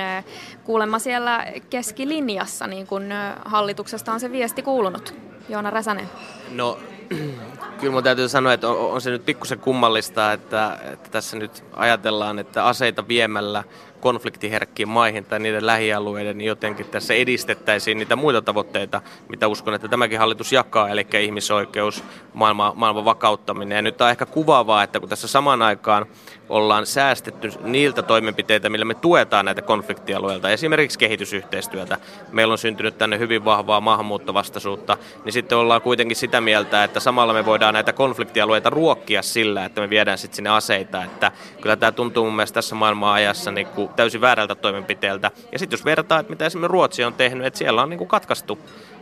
kuulemma 0.65 0.99
siellä 0.99 1.47
keskilinjassa, 1.71 2.67
niin 2.67 2.87
kuin 2.87 3.13
hallituksesta 3.45 4.13
on 4.13 4.21
se 4.21 4.33
viesti 4.33 4.63
kuulunut? 4.63 5.15
Joona 5.49 5.71
Räsänen. 5.71 6.11
No 6.51 6.79
Kyllä 7.81 7.93
mun 7.93 8.03
täytyy 8.03 8.29
sanoa, 8.29 8.53
että 8.53 8.69
on, 8.69 8.93
on 8.93 9.01
se 9.01 9.11
nyt 9.11 9.25
pikkusen 9.25 9.59
kummallista, 9.59 10.33
että, 10.33 10.79
että 10.93 11.11
tässä 11.11 11.37
nyt 11.37 11.65
ajatellaan, 11.73 12.39
että 12.39 12.65
aseita 12.65 13.09
viemällä 13.09 13.65
konfliktiherkkiin 14.01 14.89
maihin 14.89 15.25
tai 15.25 15.39
niiden 15.39 15.67
lähialueiden, 15.67 16.39
niin 16.39 16.49
jotenkin 16.49 16.87
tässä 16.87 17.15
edistettäisiin 17.15 17.99
niitä 17.99 18.17
muita 18.17 18.43
tavoitteita, 18.43 19.01
mitä 19.29 19.49
uskon, 19.49 19.75
että 19.75 19.89
tämäkin 19.89 20.19
hallitus 20.19 20.53
jakaa, 20.53 20.89
eli 20.89 21.07
ihmisoikeus, 21.21 22.05
maailman, 22.35 22.73
maailman 22.77 23.05
vakauttaminen. 23.05 23.77
Ja 23.77 23.83
nyt 23.83 24.01
on 24.01 24.11
ehkä 24.11 24.27
kuvaavaa, 24.27 24.83
että 24.83 25.01
kun 25.01 25.09
tässä 25.09 25.29
samaan 25.29 25.63
aikaan 25.63 26.07
ollaan 26.49 26.87
säästetty 26.87 27.53
niiltä 27.63 28.03
toimenpiteitä, 28.03 28.71
millä 28.71 28.85
me 28.85 28.95
tuetaan 28.95 29.45
näitä 29.45 29.63
konfliktialueilta, 29.63 30.51
esimerkiksi 30.51 30.99
kehitysyhteistyötä. 30.99 31.99
Meillä 32.33 32.53
on 32.53 32.59
syntynyt 32.59 32.99
tänne 32.99 33.19
hyvin 33.19 33.45
vahvaa 33.45 33.81
maahanmuuttovastaisuutta, 33.81 34.97
niin 35.25 35.33
sitten 35.33 35.59
ollaan 35.59 35.83
kuitenkin 35.83 36.17
sitä 36.17 36.41
mieltä, 36.41 36.85
että 36.85 37.01
samalla 37.01 37.33
me 37.33 37.47
voidaan 37.47 37.75
näitä 37.75 37.93
konfliktialueita 37.93 38.71
ruokkia 38.71 39.23
sillä, 39.23 39.65
että 39.65 39.81
me 39.81 39.91
viedään 39.91 40.19
sitten 40.19 40.37
sinne 40.37 40.51
aseita. 40.51 41.05
Että 41.05 41.33
kyllä 41.61 41.77
tämä 41.77 41.93
tuntuu 41.93 42.25
mun 42.25 42.37
mielestä 42.37 42.55
tässä 42.55 42.75
maailman 42.75 43.13
ajassa 43.13 43.51
niin 43.51 43.67
kuin 43.67 43.88
täysin 43.96 44.20
väärältä 44.20 44.55
toimenpiteeltä. 44.55 45.31
Ja 45.53 45.59
sitten 45.59 45.77
jos 45.77 45.85
vertaa, 45.85 46.20
että 46.20 46.31
mitä 46.31 46.46
esimerkiksi 46.46 46.72
Ruotsi 46.72 47.05
on 47.05 47.14
tehnyt, 47.14 47.46
että 47.46 47.59
siellä 47.59 47.83
on 47.83 47.90
niin 47.90 47.98
kuin 47.98 48.09
katkaistu 48.09 48.59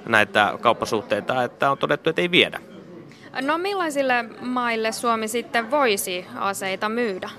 näitä 0.06 0.58
kauppasuhteita, 0.60 1.44
että 1.44 1.70
on 1.70 1.78
todettu, 1.78 2.10
että 2.10 2.22
ei 2.22 2.30
viedä. 2.30 2.60
No 3.42 3.58
millaisille 3.58 4.24
maille 4.40 4.92
Suomi 4.92 5.28
sitten 5.28 5.70
voisi 5.70 6.26
aseita 6.34 6.88
myydä? 6.88 7.30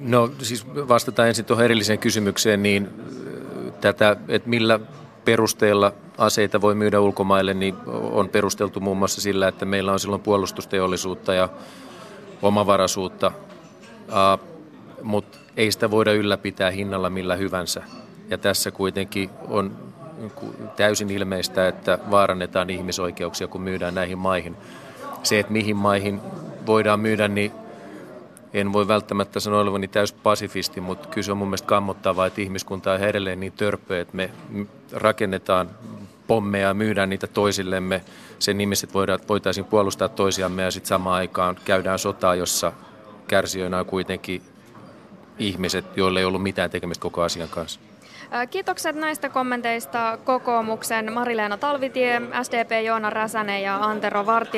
No 0.00 0.30
siis 0.42 0.66
vastataan 0.66 1.28
ensin 1.28 1.44
tuohon 1.44 1.64
erilliseen 1.64 1.98
kysymykseen, 1.98 2.62
niin 2.62 2.88
tätä, 3.80 4.16
että 4.28 4.48
millä 4.48 4.80
perusteella 5.24 5.92
aseita 6.18 6.60
voi 6.60 6.74
myydä 6.74 7.00
ulkomaille, 7.00 7.54
niin 7.54 7.74
on 7.86 8.28
perusteltu 8.28 8.80
muun 8.80 8.96
muassa 8.98 9.20
sillä, 9.20 9.48
että 9.48 9.64
meillä 9.64 9.92
on 9.92 10.00
silloin 10.00 10.22
puolustusteollisuutta 10.22 11.34
ja 11.34 11.48
omavaraisuutta, 12.42 13.32
mutta 15.02 15.38
ei 15.56 15.72
sitä 15.72 15.90
voida 15.90 16.12
ylläpitää 16.12 16.70
hinnalla 16.70 17.10
millä 17.10 17.36
hyvänsä. 17.36 17.82
Ja 18.30 18.38
tässä 18.38 18.70
kuitenkin 18.70 19.30
on 19.48 19.76
täysin 20.76 21.10
ilmeistä, 21.10 21.68
että 21.68 21.98
vaarannetaan 22.10 22.70
ihmisoikeuksia, 22.70 23.48
kun 23.48 23.60
myydään 23.60 23.94
näihin 23.94 24.18
maihin. 24.18 24.56
Se, 25.22 25.38
että 25.38 25.52
mihin 25.52 25.76
maihin 25.76 26.20
voidaan 26.66 27.00
myydä, 27.00 27.28
niin 27.28 27.52
en 28.54 28.72
voi 28.72 28.88
välttämättä 28.88 29.40
sanoa 29.40 29.60
olevani 29.60 29.88
täys 29.88 30.12
pasifisti, 30.12 30.80
mutta 30.80 31.08
kyllä 31.08 31.24
se 31.24 31.32
on 31.32 31.38
mun 31.38 31.48
mielestä 31.48 31.66
kammottavaa, 31.66 32.26
että 32.26 32.40
ihmiskunta 32.40 32.92
on 32.92 33.00
edelleen 33.00 33.40
niin 33.40 33.52
törpö, 33.52 34.00
että 34.00 34.16
me 34.16 34.30
rakennetaan 34.92 35.70
pommeja 36.28 36.68
ja 36.68 36.74
myydään 36.74 37.10
niitä 37.10 37.26
toisillemme 37.26 38.04
sen 38.38 38.58
nimissä, 38.58 38.86
että 39.14 39.28
voitaisiin 39.28 39.64
puolustaa 39.64 40.08
toisiamme 40.08 40.62
ja 40.62 40.70
sitten 40.70 40.88
samaan 40.88 41.16
aikaan 41.16 41.56
käydään 41.64 41.98
sotaa, 41.98 42.34
jossa 42.34 42.72
kärsijöinä 43.28 43.78
on 43.78 43.86
kuitenkin 43.86 44.42
ihmiset, 45.38 45.96
joille 45.96 46.18
ei 46.18 46.24
ollut 46.24 46.42
mitään 46.42 46.70
tekemistä 46.70 47.02
koko 47.02 47.22
asian 47.22 47.48
kanssa. 47.48 47.80
Kiitokset 48.50 48.96
näistä 48.96 49.28
kommenteista 49.28 50.18
kokoomuksen 50.24 51.12
Marileena 51.12 51.56
Talvitie, 51.56 52.22
SDP 52.42 52.84
Joona 52.84 53.10
Räsänen 53.10 53.62
ja 53.62 53.76
Antero 53.76 54.26
Vartija. 54.26 54.52